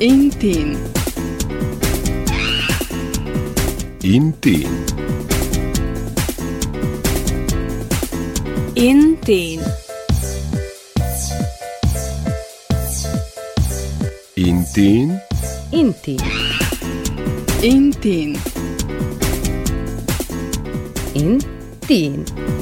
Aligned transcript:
Intim. 0.00 0.78
Intim. 4.02 4.70
Intim. 8.74 9.60
Intim. 14.36 15.20
Intim. 15.70 16.20
Intim. 17.62 18.38
Intim. 21.14 22.59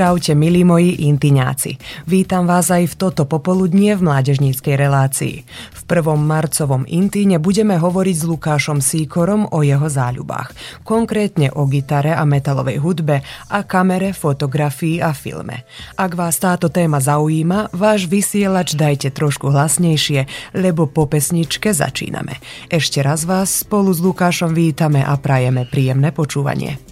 Čaute, 0.00 0.32
milí 0.32 0.64
moji 0.64 1.12
intiňáci. 1.12 1.76
Vítam 2.08 2.48
vás 2.48 2.72
aj 2.72 2.88
v 2.88 2.94
toto 2.96 3.28
popoludnie 3.28 3.92
v 3.92 4.08
mládežníckej 4.08 4.72
relácii. 4.72 5.44
V 5.76 5.82
prvom 5.84 6.16
marcovom 6.16 6.88
intíne 6.88 7.36
budeme 7.36 7.76
hovoriť 7.76 8.16
s 8.16 8.24
Lukášom 8.24 8.80
Síkorom 8.80 9.52
o 9.52 9.60
jeho 9.60 9.84
záľubách. 9.84 10.80
Konkrétne 10.88 11.52
o 11.52 11.68
gitare 11.68 12.16
a 12.16 12.24
metalovej 12.24 12.80
hudbe 12.80 13.20
a 13.52 13.60
kamere, 13.68 14.16
fotografii 14.16 15.04
a 15.04 15.12
filme. 15.12 15.68
Ak 16.00 16.16
vás 16.16 16.40
táto 16.40 16.72
téma 16.72 16.96
zaujíma, 16.96 17.68
váš 17.76 18.08
vysielač 18.08 18.80
dajte 18.80 19.12
trošku 19.12 19.52
hlasnejšie, 19.52 20.24
lebo 20.56 20.88
po 20.88 21.12
pesničke 21.12 21.76
začíname. 21.76 22.40
Ešte 22.72 23.04
raz 23.04 23.28
vás 23.28 23.68
spolu 23.68 23.92
s 23.92 24.00
Lukášom 24.00 24.56
vítame 24.56 25.04
a 25.04 25.12
prajeme 25.20 25.68
príjemné 25.68 26.08
počúvanie. 26.08 26.89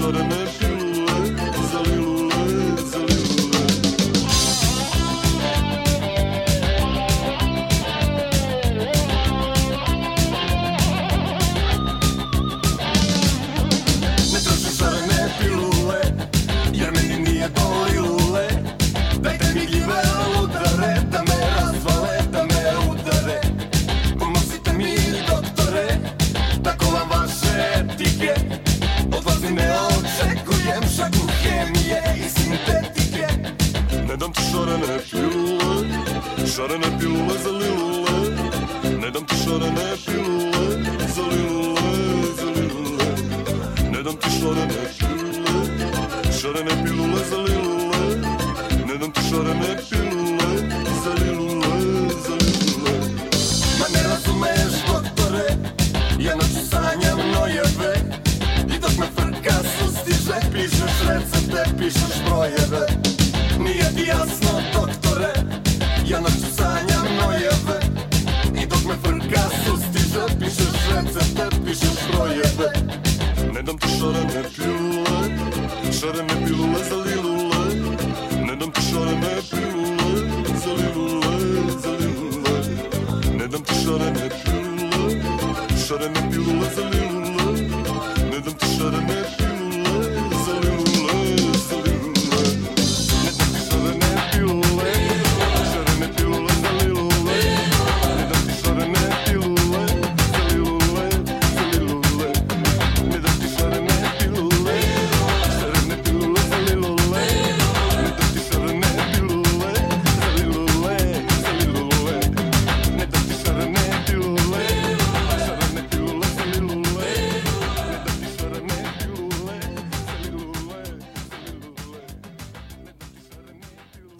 Ne 0.00 0.14
dam 0.14 0.75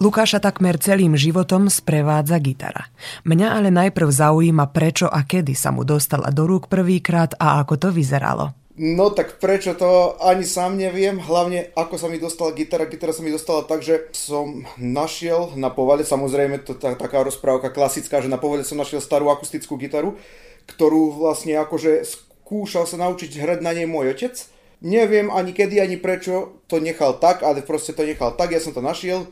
Lukáša 0.07 0.39
takmer 0.39 0.79
celým 0.79 1.19
životom 1.19 1.67
sprevádza 1.67 2.39
gitara. 2.39 2.87
Mňa 3.27 3.59
ale 3.59 3.75
najprv 3.75 4.07
zaujíma, 4.07 4.71
prečo 4.71 5.11
a 5.11 5.27
kedy 5.27 5.51
sa 5.51 5.75
mu 5.75 5.83
dostala 5.83 6.31
do 6.31 6.47
rúk 6.47 6.71
prvýkrát 6.71 7.35
a 7.35 7.59
ako 7.59 7.75
to 7.75 7.87
vyzeralo. 7.91 8.55
No 8.79 9.11
tak 9.11 9.35
prečo 9.43 9.75
to 9.75 10.15
ani 10.23 10.47
sám 10.47 10.79
neviem, 10.79 11.19
hlavne 11.19 11.75
ako 11.75 11.99
sa 11.99 12.07
mi 12.07 12.23
dostala 12.23 12.55
gitara. 12.55 12.87
Gitara 12.87 13.11
sa 13.11 13.19
mi 13.19 13.35
dostala 13.35 13.67
tak, 13.67 13.83
že 13.83 14.07
som 14.15 14.63
našiel 14.79 15.51
na 15.59 15.75
povale, 15.75 16.07
samozrejme 16.07 16.63
to 16.63 16.79
tá, 16.79 16.95
taká 16.95 17.27
rozprávka 17.27 17.67
klasická, 17.67 18.23
že 18.23 18.31
na 18.31 18.39
povale 18.39 18.63
som 18.63 18.79
našiel 18.79 19.03
starú 19.03 19.27
akustickú 19.27 19.75
gitaru, 19.75 20.15
ktorú 20.71 21.19
vlastne 21.19 21.59
akože 21.59 22.07
skúšal 22.07 22.87
sa 22.87 22.95
naučiť 22.95 23.43
hrať 23.43 23.59
na 23.59 23.75
nej 23.75 23.83
môj 23.83 24.15
otec. 24.15 24.39
Neviem 24.79 25.27
ani 25.27 25.51
kedy, 25.51 25.83
ani 25.83 25.99
prečo 25.99 26.63
to 26.71 26.79
nechal 26.79 27.19
tak, 27.19 27.43
ale 27.43 27.59
proste 27.59 27.91
to 27.91 28.07
nechal 28.07 28.31
tak, 28.39 28.55
ja 28.55 28.63
som 28.63 28.71
to 28.71 28.79
našiel. 28.79 29.27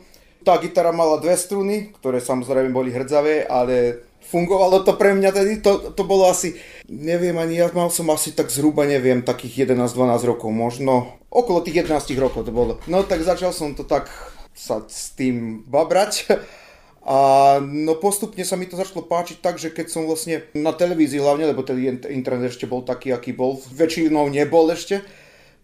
Tá 0.46 0.62
gitara 0.62 0.94
mala 0.94 1.18
dve 1.18 1.34
struny, 1.34 1.90
ktoré 1.98 2.22
samozrejme 2.22 2.70
boli 2.70 2.94
hrdzavé, 2.94 3.50
ale 3.50 4.06
fungovalo 4.30 4.86
to 4.86 4.94
pre 4.94 5.18
mňa 5.18 5.30
tedy, 5.34 5.58
to, 5.62 5.94
to 5.94 6.06
bolo 6.06 6.30
asi, 6.30 6.58
neviem 6.86 7.34
ani, 7.38 7.62
ja 7.62 7.70
mal 7.74 7.90
som 7.90 8.10
asi 8.14 8.34
tak 8.34 8.54
zhruba, 8.54 8.86
neviem, 8.86 9.26
takých 9.26 9.70
11-12 9.70 10.30
rokov, 10.30 10.50
možno 10.54 11.18
okolo 11.34 11.62
tých 11.66 11.86
11 11.86 12.14
rokov 12.22 12.46
to 12.46 12.54
bolo. 12.54 12.78
No 12.86 13.02
tak 13.02 13.22
začal 13.26 13.54
som 13.54 13.74
to 13.74 13.86
tak 13.86 14.10
sa 14.56 14.82
s 14.88 15.12
tým 15.14 15.68
babrať. 15.68 16.14
A 17.06 17.62
no 17.62 18.02
postupne 18.02 18.42
sa 18.42 18.58
mi 18.58 18.66
to 18.66 18.82
začalo 18.82 19.06
páčiť 19.06 19.38
tak, 19.38 19.62
že 19.62 19.70
keď 19.70 19.94
som 19.94 20.10
vlastne 20.10 20.42
na 20.58 20.74
televízii 20.74 21.22
hlavne, 21.22 21.46
lebo 21.46 21.62
tedy 21.62 21.86
internet 22.10 22.50
ešte 22.50 22.66
bol 22.66 22.82
taký, 22.82 23.14
aký 23.14 23.30
bol, 23.30 23.62
väčšinou 23.62 24.26
nebol 24.34 24.66
ešte, 24.74 25.06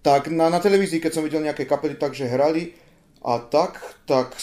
tak 0.06 0.30
na, 0.30 0.54
na 0.54 0.62
televízii, 0.62 1.02
keď 1.02 1.18
som 1.18 1.26
videl 1.26 1.42
nejaké 1.42 1.66
kapely 1.66 1.98
takže 1.98 2.30
hrali. 2.30 2.78
A 3.26 3.42
tak, 3.42 3.82
tak 4.06 4.38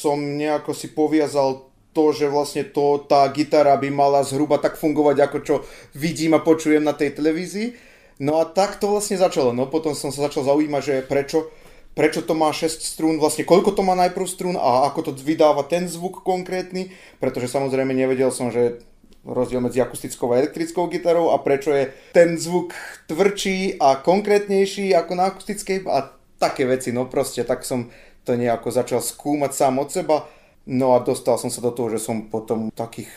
som 0.00 0.16
nejako 0.16 0.72
si 0.72 0.88
poviazal 0.88 1.68
to, 1.92 2.16
že 2.16 2.32
vlastne 2.32 2.64
to, 2.64 3.04
tá 3.04 3.26
gitara 3.28 3.76
by 3.76 3.92
mala 3.92 4.24
zhruba 4.24 4.56
tak 4.56 4.80
fungovať, 4.80 5.16
ako 5.20 5.38
čo 5.44 5.54
vidím 5.92 6.32
a 6.32 6.40
počujem 6.40 6.80
na 6.80 6.96
tej 6.96 7.18
televízii. 7.18 7.76
No 8.20 8.40
a 8.40 8.48
tak 8.48 8.80
to 8.80 8.88
vlastne 8.88 9.20
začalo. 9.20 9.52
No 9.52 9.68
potom 9.68 9.92
som 9.92 10.08
sa 10.08 10.28
začal 10.30 10.46
zaujímať, 10.46 10.82
že 10.84 10.94
prečo, 11.04 11.50
prečo 11.92 12.22
to 12.24 12.32
má 12.32 12.52
6 12.54 12.80
strún, 12.80 13.16
vlastne 13.18 13.44
koľko 13.44 13.74
to 13.74 13.82
má 13.82 13.98
najprv 13.98 14.26
strún 14.28 14.56
a 14.56 14.86
ako 14.88 15.10
to 15.10 15.12
vydáva 15.20 15.66
ten 15.66 15.90
zvuk 15.90 16.22
konkrétny, 16.22 16.94
pretože 17.18 17.50
samozrejme 17.50 17.90
nevedel 17.90 18.30
som, 18.30 18.54
že 18.54 18.80
rozdiel 19.26 19.60
medzi 19.60 19.84
akustickou 19.84 20.32
a 20.32 20.40
elektrickou 20.40 20.88
gitarou 20.88 21.34
a 21.34 21.42
prečo 21.42 21.74
je 21.74 21.92
ten 22.16 22.40
zvuk 22.40 22.72
tvrdší 23.04 23.76
a 23.76 24.00
konkrétnejší 24.00 24.96
ako 24.96 25.12
na 25.12 25.28
akustickej 25.28 25.84
a 25.84 26.16
také 26.40 26.64
veci, 26.64 26.88
no 26.88 27.04
proste 27.04 27.44
tak 27.44 27.68
som 27.68 27.92
to 28.30 28.38
nejako 28.38 28.70
začal 28.70 29.02
skúmať 29.02 29.50
sám 29.50 29.82
od 29.82 29.90
seba, 29.90 30.22
no 30.70 30.94
a 30.94 31.02
dostal 31.02 31.34
som 31.34 31.50
sa 31.50 31.58
do 31.58 31.74
toho, 31.74 31.90
že 31.90 31.98
som 31.98 32.30
potom 32.30 32.70
takých 32.70 33.10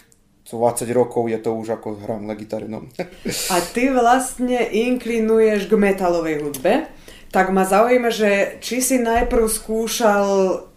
20 0.50 0.89
rokov 0.89 1.30
je 1.30 1.38
to 1.38 1.54
už 1.54 1.77
ako 1.77 2.01
hrám 2.01 2.25
na 2.25 2.33
gitare. 2.33 2.65
No. 2.65 2.89
A 3.54 3.56
ty 3.62 3.94
vlastne 3.94 4.57
inklinuješ 4.74 5.69
k 5.69 5.74
metalovej 5.77 6.42
hudbe. 6.42 6.89
Tak 7.33 7.50
ma 7.50 7.65
zaujíma, 7.65 8.13
že 8.13 8.62
či 8.62 8.77
si 8.77 9.01
najprv 9.01 9.50
skúšal, 9.50 10.25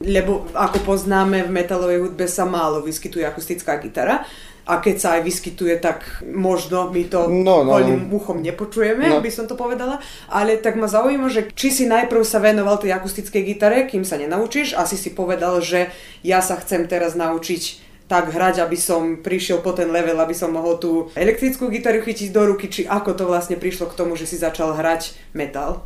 lebo 0.01 0.49
ako 0.57 0.89
poznáme 0.89 1.45
v 1.45 1.53
metalovej 1.53 2.09
hudbe 2.09 2.25
sa 2.25 2.49
málo 2.49 2.81
vyskytuje 2.81 3.29
akustická 3.29 3.77
gitara, 3.77 4.25
a 4.67 4.83
keď 4.83 4.97
sa 4.99 5.09
aj 5.17 5.23
vyskytuje, 5.23 5.79
tak 5.79 6.03
možno 6.27 6.91
my 6.91 7.07
to 7.07 7.31
No, 7.31 7.63
no. 7.63 7.71
voľným 7.71 8.11
uchom 8.11 8.43
nepočujeme, 8.43 9.07
No. 9.07 9.23
by 9.23 9.31
som 9.31 9.47
to 9.47 9.55
povedala. 9.55 10.03
Ale 10.27 10.59
tak 10.59 10.75
ma 10.75 10.91
zaujíma, 10.91 11.31
že 11.31 11.47
či 11.55 11.71
si 11.71 11.85
najprv 11.87 12.27
sa 12.27 12.43
venoval 12.43 12.83
tej 12.83 12.91
akustickej 12.93 13.43
gitare, 13.47 13.87
kým 13.87 14.03
sa 14.03 14.19
nenaučíš, 14.19 14.75
asi 14.75 14.99
si 14.99 15.15
povedal, 15.15 15.63
že 15.63 15.95
ja 16.27 16.43
sa 16.43 16.59
chcem 16.59 16.91
teraz 16.91 17.15
naučiť 17.15 17.87
tak 18.07 18.31
hrať, 18.31 18.63
aby 18.63 18.79
som 18.79 19.19
prišiel 19.19 19.63
po 19.63 19.75
ten 19.75 19.91
level, 19.91 20.19
aby 20.19 20.35
som 20.35 20.55
mohol 20.55 20.79
tú 20.79 21.11
elektrickú 21.19 21.67
gitaru 21.67 22.03
chytiť 22.03 22.31
do 22.31 22.55
ruky, 22.55 22.67
či 22.67 22.87
ako 22.87 23.15
to 23.15 23.27
vlastne 23.27 23.59
prišlo 23.59 23.91
k 23.91 23.99
tomu, 23.99 24.15
že 24.15 24.31
si 24.31 24.39
začal 24.39 24.75
hrať 24.75 25.15
metal. 25.35 25.83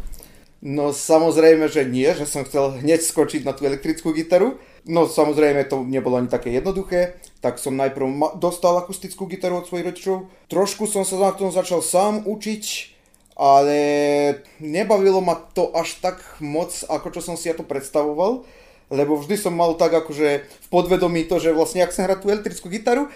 No 0.60 0.92
samozrejme, 0.92 1.72
že 1.72 1.88
nie, 1.88 2.04
že 2.12 2.28
som 2.28 2.44
chcel 2.44 2.76
hneď 2.84 3.00
skočiť 3.00 3.48
na 3.48 3.56
tú 3.56 3.64
elektrickú 3.64 4.12
gitaru. 4.12 4.60
No 4.84 5.08
samozrejme 5.08 5.64
to 5.64 5.80
nebolo 5.88 6.20
ani 6.20 6.28
také 6.28 6.52
jednoduché, 6.52 7.16
tak 7.40 7.56
som 7.56 7.76
najprv 7.76 8.36
dostal 8.36 8.76
akustickú 8.76 9.24
gitaru 9.24 9.64
od 9.64 9.66
svojich 9.68 9.88
rodičov. 9.88 10.28
Trošku 10.52 10.84
som 10.84 11.08
sa 11.08 11.16
na 11.16 11.32
tom 11.32 11.48
začal 11.48 11.80
sám 11.80 12.28
učiť, 12.28 12.64
ale 13.40 13.78
nebavilo 14.60 15.24
ma 15.24 15.40
to 15.56 15.72
až 15.72 15.96
tak 16.04 16.20
moc, 16.44 16.72
ako 16.84 17.08
čo 17.08 17.20
som 17.24 17.36
si 17.40 17.48
ja 17.48 17.56
to 17.56 17.64
predstavoval, 17.64 18.44
lebo 18.92 19.16
vždy 19.16 19.40
som 19.40 19.56
mal 19.56 19.72
tak 19.80 19.96
akože 19.96 20.44
v 20.44 20.66
podvedomí 20.68 21.24
to, 21.24 21.40
že 21.40 21.56
vlastne 21.56 21.80
ak 21.80 21.92
chcem 21.92 22.04
hrať 22.04 22.20
tú 22.20 22.26
elektrickú 22.28 22.68
gitaru, 22.68 23.08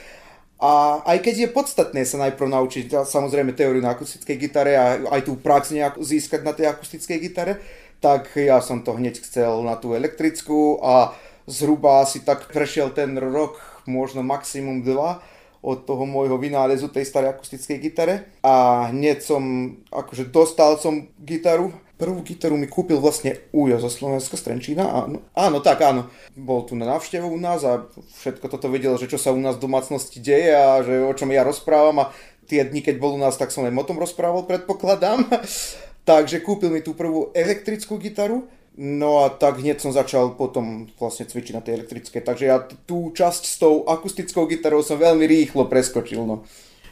a 0.65 1.03
aj 1.05 1.19
keď 1.21 1.35
je 1.45 1.49
podstatné 1.53 2.01
sa 2.09 2.17
najprv 2.25 2.49
naučiť 2.49 3.05
samozrejme 3.05 3.53
teóriu 3.53 3.83
na 3.85 3.93
akustickej 3.93 4.37
gitare 4.39 4.73
a 4.79 4.97
aj 5.13 5.29
tú 5.29 5.37
prax 5.37 5.75
nejak 5.75 6.01
získať 6.01 6.41
na 6.41 6.57
tej 6.57 6.73
akustickej 6.73 7.19
gitare, 7.21 7.61
tak 7.99 8.33
ja 8.39 8.63
som 8.63 8.81
to 8.81 8.97
hneď 8.97 9.21
chcel 9.21 9.61
na 9.67 9.77
tú 9.77 9.93
elektrickú 9.93 10.81
a 10.81 11.13
zhruba 11.45 12.07
asi 12.07 12.23
tak 12.23 12.49
prešiel 12.49 12.95
ten 12.95 13.19
rok, 13.19 13.61
možno 13.87 14.25
maximum 14.25 14.85
dva 14.85 15.25
od 15.65 15.89
toho 15.89 16.05
môjho 16.05 16.37
vynálezu 16.37 16.93
tej 16.93 17.09
starej 17.09 17.33
akustickej 17.33 17.81
gitare 17.81 18.15
a 18.45 18.87
hneď 18.93 19.25
som, 19.25 19.43
akože 19.89 20.29
dostal 20.29 20.77
som 20.77 21.09
gitaru. 21.17 21.73
Prvú 21.95 22.21
gitaru 22.21 22.59
mi 22.59 22.69
kúpil 22.69 23.01
vlastne 23.01 23.41
Ujo 23.55 23.81
zo 23.81 23.89
Slovenska 23.89 24.37
Strenčína. 24.37 24.83
Áno, 24.83 25.25
áno, 25.33 25.59
tak 25.65 25.81
áno. 25.81 26.11
Bol 26.37 26.69
tu 26.69 26.77
na 26.77 26.85
návštevu 26.85 27.33
u 27.33 27.39
nás 27.41 27.65
a 27.65 27.87
všetko 28.21 28.51
toto 28.51 28.69
vedel, 28.69 28.93
že 29.01 29.09
čo 29.09 29.17
sa 29.17 29.33
u 29.33 29.41
nás 29.41 29.57
v 29.57 29.65
domácnosti 29.65 30.21
deje 30.21 30.53
a 30.53 30.83
že 30.85 31.01
o 31.01 31.15
čom 31.17 31.33
ja 31.33 31.47
rozprávam 31.47 32.05
a 32.05 32.11
tie 32.45 32.67
dni, 32.67 32.85
keď 32.85 33.01
bol 33.01 33.17
u 33.17 33.21
nás, 33.23 33.41
tak 33.41 33.49
som 33.49 33.65
aj 33.65 33.73
o 33.73 33.89
tom 33.89 33.97
rozprával, 33.97 34.45
predpokladám. 34.45 35.25
Takže 36.11 36.45
kúpil 36.45 36.69
mi 36.69 36.85
tú 36.85 36.93
prvú 36.93 37.33
elektrickú 37.33 37.97
gitaru, 37.97 38.45
No 38.75 39.23
a 39.23 39.31
tak 39.31 39.63
hneď 39.63 39.79
som 39.79 39.95
začal 39.95 40.35
potom 40.35 40.91
vlastne 40.99 41.31
cvičiť 41.31 41.55
na 41.55 41.63
tej 41.63 41.79
elektrickej, 41.79 42.27
takže 42.27 42.45
ja 42.51 42.59
tú 42.59 43.15
časť 43.15 43.43
s 43.47 43.57
tou 43.63 43.87
akustickou 43.87 44.51
gitarou 44.51 44.83
som 44.83 44.99
veľmi 44.99 45.23
rýchlo 45.31 45.71
preskočil, 45.71 46.27
no. 46.27 46.43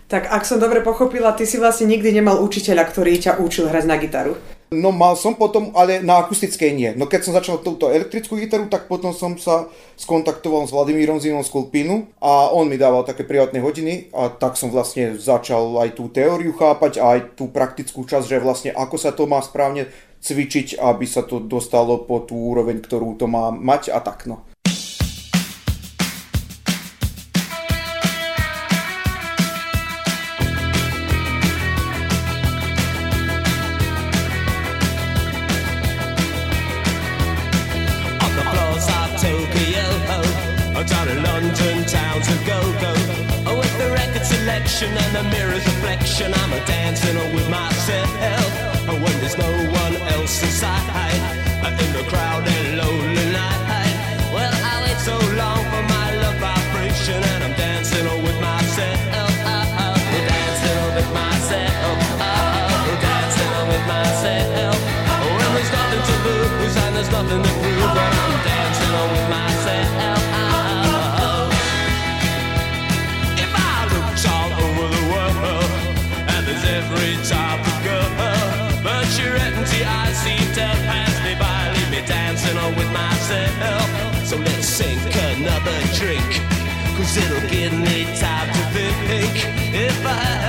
Tak 0.07 0.29
ak 0.31 0.47
som 0.47 0.63
dobre 0.63 0.85
pochopila, 0.85 1.35
ty 1.35 1.49
si 1.49 1.59
vlastne 1.59 1.89
nikdy 1.89 2.13
nemal 2.15 2.39
učiteľa, 2.45 2.87
ktorý 2.87 3.19
ťa 3.19 3.41
učil 3.41 3.67
hrať 3.67 3.85
na 3.89 3.97
gitaru. 3.99 4.37
No 4.73 4.89
mal 4.93 5.17
som 5.17 5.35
potom, 5.35 5.73
ale 5.77 6.01
na 6.01 6.21
akustickej 6.23 6.71
nie. 6.73 6.91
No 6.97 7.05
keď 7.05 7.21
som 7.25 7.37
začal 7.37 7.61
túto 7.61 7.93
elektrickú 7.93 8.39
gitaru, 8.39 8.71
tak 8.71 8.89
potom 8.89 9.13
som 9.13 9.37
sa 9.37 9.69
skontaktoval 9.97 10.65
s 10.65 10.73
Vladimírom 10.73 11.21
Zinom 11.21 11.45
z 11.45 11.53
Kulpínu 11.53 12.09
a 12.23 12.53
on 12.55 12.69
mi 12.69 12.81
dával 12.81 13.05
také 13.05 13.25
privátne 13.25 13.61
hodiny 13.61 14.13
a 14.17 14.33
tak 14.33 14.57
som 14.57 14.73
vlastne 14.73 15.17
začal 15.17 15.77
aj 15.81 15.97
tú 15.97 16.09
teóriu 16.09 16.57
chápať 16.57 17.01
a 17.01 17.17
aj 17.17 17.21
tú 17.37 17.53
praktickú 17.53 18.05
časť, 18.05 18.37
že 18.37 18.39
vlastne 18.41 18.71
ako 18.73 18.97
sa 18.97 19.13
to 19.13 19.29
má 19.29 19.41
správne 19.45 19.93
cvičiť, 20.23 20.79
aby 20.79 21.05
sa 21.05 21.27
to 21.27 21.43
dostalo 21.43 22.07
po 22.07 22.23
tú 22.23 22.39
úroveň, 22.39 22.79
ktorú 22.79 23.19
to 23.19 23.27
má 23.27 23.51
mať 23.51 23.91
a 23.91 23.99
tak 23.99 24.31
no. 24.31 24.47
goodbye. 89.93 90.42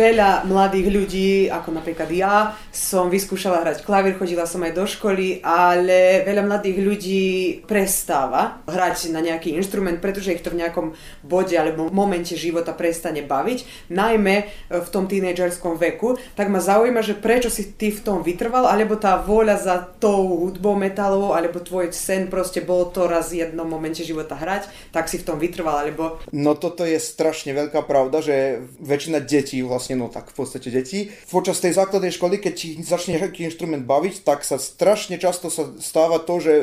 Veľa 0.00 0.48
mladých 0.48 0.88
ľudí, 0.88 1.32
ako 1.52 1.76
napríklad 1.76 2.08
ja, 2.08 2.56
som 2.90 3.06
vyskúšala 3.06 3.62
hrať 3.62 3.86
klavír, 3.86 4.18
chodila 4.18 4.50
som 4.50 4.66
aj 4.66 4.74
do 4.74 4.82
školy, 4.82 5.38
ale 5.46 6.26
veľa 6.26 6.42
mladých 6.42 6.78
ľudí 6.82 7.26
prestáva 7.62 8.66
hrať 8.66 9.14
na 9.14 9.22
nejaký 9.22 9.54
inštrument, 9.54 10.02
pretože 10.02 10.34
ich 10.34 10.42
to 10.42 10.50
v 10.50 10.58
nejakom 10.58 10.98
bode 11.22 11.54
alebo 11.54 11.86
momente 11.94 12.34
života 12.34 12.74
prestane 12.74 13.22
baviť, 13.22 13.86
najmä 13.94 14.36
e, 14.42 14.44
v 14.82 14.88
tom 14.90 15.06
tínedžerskom 15.06 15.78
veku. 15.78 16.18
Tak 16.34 16.50
ma 16.50 16.58
zaujíma, 16.58 17.06
že 17.06 17.14
prečo 17.14 17.46
si 17.46 17.78
ty 17.78 17.94
v 17.94 18.02
tom 18.02 18.26
vytrval, 18.26 18.66
alebo 18.66 18.98
tá 18.98 19.22
vôľa 19.22 19.56
za 19.62 19.76
tou 20.02 20.42
hudbou 20.42 20.74
metalovou, 20.74 21.38
alebo 21.38 21.62
tvoj 21.62 21.94
sen 21.94 22.26
proste 22.26 22.58
bol 22.58 22.90
to 22.90 23.06
raz 23.06 23.30
v 23.30 23.46
jednom 23.46 23.70
momente 23.70 24.02
života 24.02 24.34
hrať, 24.34 24.66
tak 24.90 25.06
si 25.06 25.22
v 25.22 25.26
tom 25.30 25.38
vytrval, 25.38 25.86
alebo 25.86 26.18
No 26.34 26.58
toto 26.58 26.82
je 26.82 26.98
strašne 26.98 27.54
veľká 27.54 27.86
pravda, 27.86 28.18
že 28.18 28.66
väčšina 28.82 29.22
detí, 29.22 29.62
vlastne 29.62 29.94
no 29.94 30.10
tak 30.10 30.32
v 30.32 30.42
podstate 30.42 30.74
detí, 30.74 31.14
počas 31.30 31.62
tej 31.62 31.78
základnej 31.78 32.10
školy, 32.10 32.42
keď 32.42 32.79
začne 32.82 33.20
nejaký 33.20 33.46
inštrument 33.46 33.84
baviť, 33.86 34.24
tak 34.24 34.44
sa 34.44 34.60
strašne 34.60 35.16
často 35.16 35.48
sa 35.48 35.68
stáva 35.80 36.20
to, 36.20 36.40
že 36.40 36.54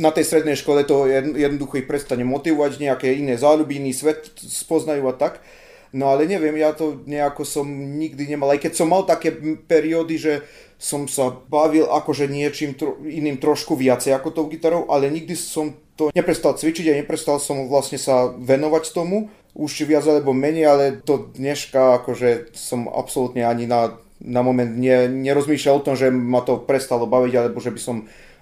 na 0.00 0.08
tej 0.08 0.24
strednej 0.24 0.56
škole 0.56 0.84
to 0.88 1.04
jedn- 1.04 1.36
jednoducho 1.36 1.84
ich 1.84 1.90
prestane 1.90 2.24
motivovať, 2.24 2.80
nejaké 2.80 3.12
iné 3.12 3.36
záľuby, 3.36 3.76
iný 3.76 3.92
svet 3.92 4.32
spoznajú 4.40 5.04
a 5.08 5.14
tak. 5.14 5.44
No 5.92 6.08
ale 6.08 6.24
neviem, 6.24 6.56
ja 6.56 6.72
to 6.72 7.04
nejako 7.04 7.44
som 7.44 7.68
nikdy 8.00 8.24
nemal, 8.24 8.48
aj 8.48 8.64
keď 8.64 8.72
som 8.72 8.88
mal 8.88 9.04
také 9.04 9.28
periódy, 9.68 10.16
že 10.16 10.32
som 10.80 11.04
sa 11.04 11.30
bavil 11.30 11.84
akože 11.86 12.26
niečím 12.26 12.74
tro- 12.74 12.96
iným 13.04 13.36
trošku 13.36 13.76
viacej 13.76 14.16
ako 14.16 14.28
tou 14.32 14.46
gitarou, 14.48 14.88
ale 14.88 15.12
nikdy 15.12 15.36
som 15.36 15.76
to 15.94 16.08
neprestal 16.16 16.56
cvičiť 16.56 16.90
a 16.90 16.98
neprestal 16.98 17.36
som 17.36 17.68
vlastne 17.68 18.00
sa 18.00 18.32
venovať 18.32 18.96
tomu, 18.96 19.28
už 19.52 19.84
viac 19.84 20.08
alebo 20.08 20.32
menej, 20.32 20.64
ale 20.64 20.84
to 21.04 21.28
dneška 21.36 22.02
akože 22.02 22.56
som 22.56 22.88
absolútne 22.88 23.44
ani 23.44 23.68
na, 23.68 24.00
na 24.22 24.40
moment 24.46 24.70
ne, 24.70 25.10
nerozmýšľal 25.10 25.82
o 25.82 25.86
tom, 25.90 25.94
že 25.98 26.10
ma 26.14 26.40
to 26.46 26.62
prestalo 26.62 27.10
baviť, 27.10 27.32
alebo 27.36 27.58
že 27.58 27.74
by 27.74 27.80
som, 27.82 27.96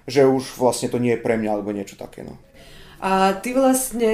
že 0.05 0.25
už 0.29 0.61
vlastne 0.61 0.87
to 0.87 1.01
nie 1.01 1.17
je 1.17 1.23
pre 1.23 1.37
mňa, 1.37 1.49
alebo 1.57 1.73
niečo 1.73 1.97
také, 1.97 2.21
no. 2.21 2.37
A 3.01 3.33
ty 3.33 3.57
vlastne 3.57 4.13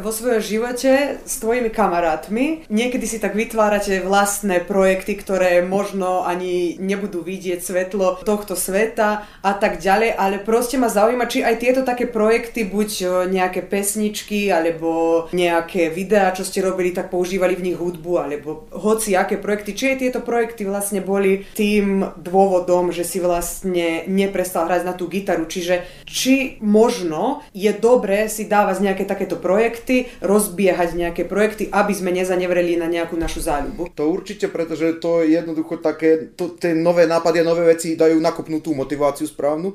vo 0.00 0.08
svojom 0.08 0.40
živote 0.40 1.20
s 1.28 1.44
tvojimi 1.44 1.68
kamarátmi 1.68 2.64
niekedy 2.72 3.04
si 3.04 3.20
tak 3.20 3.36
vytvárate 3.36 4.00
vlastné 4.00 4.64
projekty, 4.64 5.20
ktoré 5.20 5.60
možno 5.60 6.24
ani 6.24 6.80
nebudú 6.80 7.20
vidieť 7.20 7.60
svetlo 7.60 8.24
tohto 8.24 8.56
sveta 8.56 9.28
a 9.44 9.52
tak 9.52 9.76
ďalej, 9.76 10.16
ale 10.16 10.40
proste 10.40 10.80
ma 10.80 10.88
zaujíma, 10.88 11.28
či 11.28 11.44
aj 11.44 11.60
tieto 11.60 11.84
také 11.84 12.08
projekty, 12.08 12.64
buď 12.64 12.90
o, 13.04 13.08
nejaké 13.28 13.60
pesničky, 13.60 14.48
alebo 14.48 15.28
nejaké 15.36 15.92
videá, 15.92 16.32
čo 16.32 16.48
ste 16.48 16.64
robili, 16.64 16.96
tak 16.96 17.12
používali 17.12 17.52
v 17.60 17.72
nich 17.72 17.78
hudbu, 17.78 18.12
alebo 18.16 18.64
hoci 18.72 19.12
aké 19.12 19.36
projekty, 19.36 19.76
či 19.76 19.84
aj 19.92 20.00
tieto 20.00 20.20
projekty 20.24 20.64
vlastne 20.64 21.04
boli 21.04 21.44
tým 21.52 22.08
dôvodom, 22.16 22.88
že 22.88 23.04
si 23.04 23.20
vlastne 23.20 24.08
neprestal 24.08 24.64
hrať 24.64 24.82
na 24.88 24.96
tú 24.96 25.12
gitaru, 25.12 25.44
čiže 25.44 25.84
či 26.08 26.56
možno 26.64 27.44
je 27.52 27.68
dobré 28.14 28.30
si 28.30 28.46
dávať 28.46 28.78
nejaké 28.78 29.04
takéto 29.10 29.34
projekty, 29.42 30.06
rozbiehať 30.22 30.94
nejaké 30.94 31.26
projekty, 31.26 31.66
aby 31.74 31.90
sme 31.90 32.14
nezanevreli 32.14 32.78
na 32.78 32.86
nejakú 32.86 33.18
našu 33.18 33.42
záľubu. 33.42 33.90
To 33.98 34.06
určite, 34.06 34.46
pretože 34.46 35.02
to 35.02 35.26
je 35.26 35.34
jednoducho 35.34 35.82
také, 35.82 36.30
to, 36.38 36.54
tie 36.54 36.78
nové 36.78 37.10
nápady 37.10 37.42
a 37.42 37.48
nové 37.48 37.66
veci 37.66 37.98
dajú 37.98 38.22
nakopnú 38.22 38.62
tú 38.62 38.70
motiváciu 38.78 39.26
správnu. 39.26 39.74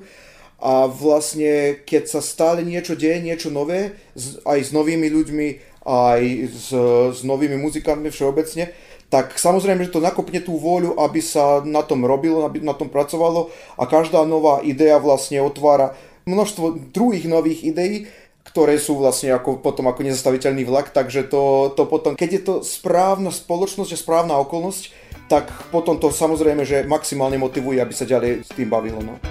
A 0.60 0.88
vlastne, 0.88 1.84
keď 1.88 2.20
sa 2.20 2.22
stále 2.24 2.68
niečo 2.68 2.96
deje, 2.96 3.24
niečo 3.24 3.48
nové, 3.52 3.96
aj 4.44 4.60
s 4.60 4.72
novými 4.76 5.08
ľuďmi, 5.08 5.48
aj 5.88 6.22
s, 6.52 6.68
s 7.16 7.20
novými 7.24 7.56
muzikantmi 7.56 8.12
všeobecne, 8.12 8.72
tak 9.08 9.40
samozrejme, 9.40 9.88
že 9.88 9.96
to 9.96 10.04
nakopne 10.04 10.38
tú 10.44 10.60
vôľu, 10.60 11.00
aby 11.00 11.24
sa 11.24 11.64
na 11.64 11.82
tom 11.82 12.04
robilo, 12.04 12.44
aby 12.44 12.60
na 12.62 12.76
tom 12.76 12.92
pracovalo 12.92 13.50
a 13.80 13.88
každá 13.88 14.22
nová 14.28 14.60
idea 14.62 15.00
vlastne 15.00 15.42
otvára 15.42 15.96
množstvo 16.30 16.94
druhých 16.94 17.26
nových 17.26 17.66
ideí, 17.66 18.06
ktoré 18.50 18.82
sú 18.82 18.98
vlastne 18.98 19.30
ako, 19.38 19.62
potom 19.62 19.86
ako 19.86 20.02
nezastaviteľný 20.02 20.66
vlak, 20.66 20.90
takže 20.90 21.30
to, 21.30 21.74
to 21.78 21.86
potom, 21.86 22.18
keď 22.18 22.30
je 22.34 22.42
to 22.42 22.56
správna 22.66 23.30
spoločnosť 23.30 23.94
a 23.94 24.02
správna 24.02 24.34
okolnosť, 24.42 24.90
tak 25.30 25.54
potom 25.70 26.02
to 26.02 26.10
samozrejme, 26.10 26.66
že 26.66 26.90
maximálne 26.90 27.38
motivuje, 27.38 27.78
aby 27.78 27.94
sa 27.94 28.10
ďalej 28.10 28.42
s 28.42 28.50
tým 28.58 28.74
bavilo. 28.74 29.06
No. 29.06 29.22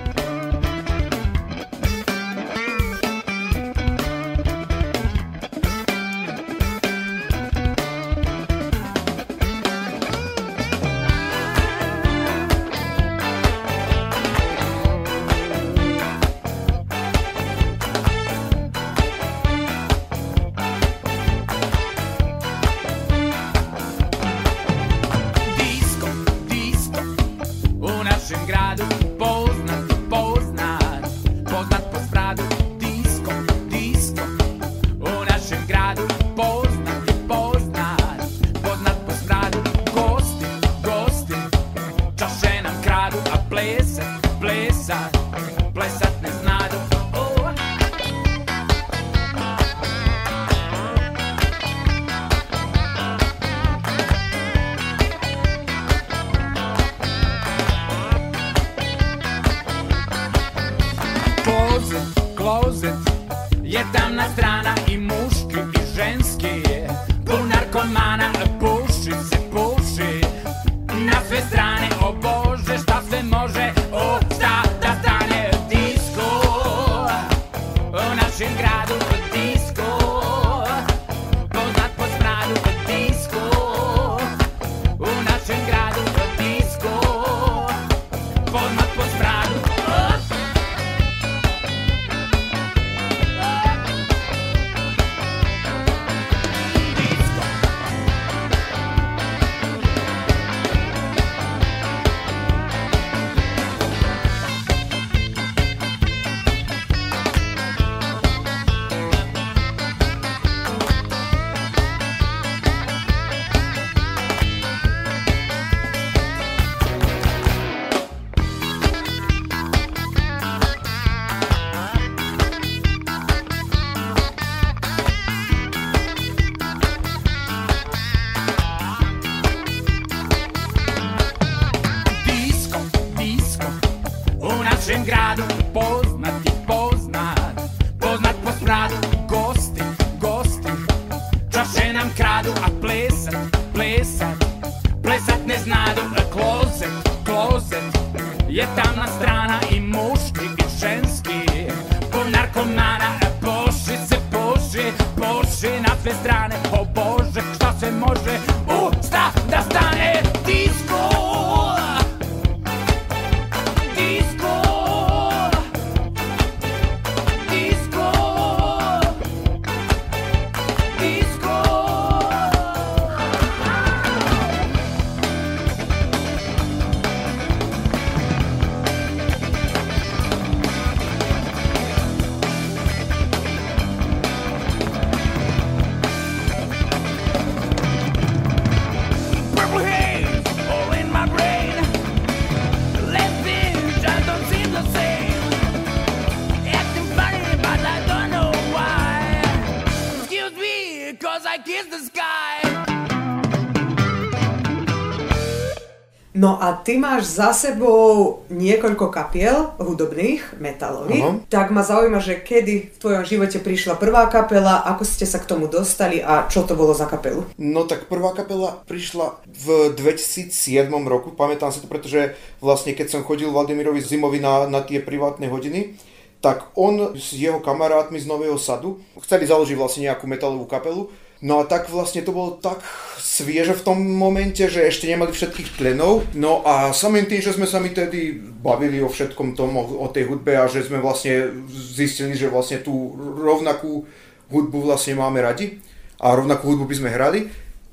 Ty 206.89 206.97
máš 206.97 207.37
za 207.37 207.53
sebou 207.53 208.41
niekoľko 208.49 209.13
kapiel 209.13 209.77
hudobných, 209.77 210.57
metalových. 210.57 211.21
Áno. 211.21 211.45
Tak 211.53 211.69
ma 211.69 211.85
zaujíma, 211.85 212.17
že 212.17 212.41
kedy 212.41 212.97
v 212.97 213.01
tvojom 213.05 213.29
živote 213.29 213.61
prišla 213.61 214.01
prvá 214.01 214.25
kapela, 214.33 214.81
ako 214.89 215.05
ste 215.05 215.29
sa 215.29 215.37
k 215.37 215.53
tomu 215.53 215.69
dostali 215.69 216.25
a 216.25 216.49
čo 216.49 216.65
to 216.65 216.73
bolo 216.73 216.97
za 216.97 217.05
kapelu? 217.05 217.45
No 217.61 217.85
tak 217.85 218.09
prvá 218.09 218.33
kapela 218.33 218.81
prišla 218.89 219.37
v 219.45 219.93
2007 220.01 220.89
roku, 221.05 221.29
pamätám 221.37 221.69
si 221.77 221.85
to, 221.85 221.93
pretože 221.93 222.33
vlastne 222.65 222.97
keď 222.97 223.13
som 223.13 223.21
chodil 223.21 223.53
Valdemirovi 223.53 224.01
Zimovi 224.01 224.41
na, 224.41 224.65
na 224.65 224.81
tie 224.81 225.05
privátne 225.05 225.45
hodiny, 225.53 226.01
tak 226.41 226.73
on 226.73 227.13
s 227.21 227.37
jeho 227.37 227.61
kamarátmi 227.61 228.17
z 228.17 228.25
Nového 228.25 228.57
Sadu 228.57 229.05
chceli 229.21 229.45
založiť 229.45 229.77
vlastne 229.77 230.09
nejakú 230.09 230.25
metalovú 230.25 230.65
kapelu. 230.65 231.13
No 231.39 231.63
a 231.63 231.65
tak 231.71 231.87
vlastne 231.87 232.27
to 232.27 232.35
bolo 232.35 232.59
tak 232.59 232.83
svieže 233.23 233.79
v 233.79 233.85
tom 233.87 233.99
momente, 234.03 234.67
že 234.67 234.83
ešte 234.83 235.07
nemali 235.07 235.31
všetkých 235.31 235.79
členov. 235.79 236.27
No 236.35 236.67
a 236.67 236.91
samým 236.91 237.31
tým, 237.31 237.39
že 237.39 237.55
sme 237.55 237.63
sa 237.63 237.79
mi 237.79 237.95
tedy 237.95 238.35
bavili 238.43 238.99
o 238.99 239.07
všetkom 239.07 239.55
tom, 239.55 239.79
o, 239.79 240.03
o 240.03 240.07
tej 240.11 240.27
hudbe 240.27 240.59
a 240.59 240.67
že 240.67 240.83
sme 240.83 240.99
vlastne 240.99 241.63
zistili, 241.71 242.35
že 242.35 242.51
vlastne 242.51 242.83
tú 242.83 243.15
rovnakú 243.39 244.03
hudbu 244.51 244.91
vlastne 244.91 245.15
máme 245.15 245.39
radi 245.39 245.79
a 246.19 246.35
rovnakú 246.35 246.75
hudbu 246.75 246.91
by 246.91 246.97
sme 246.99 247.15
hrali, 247.15 247.41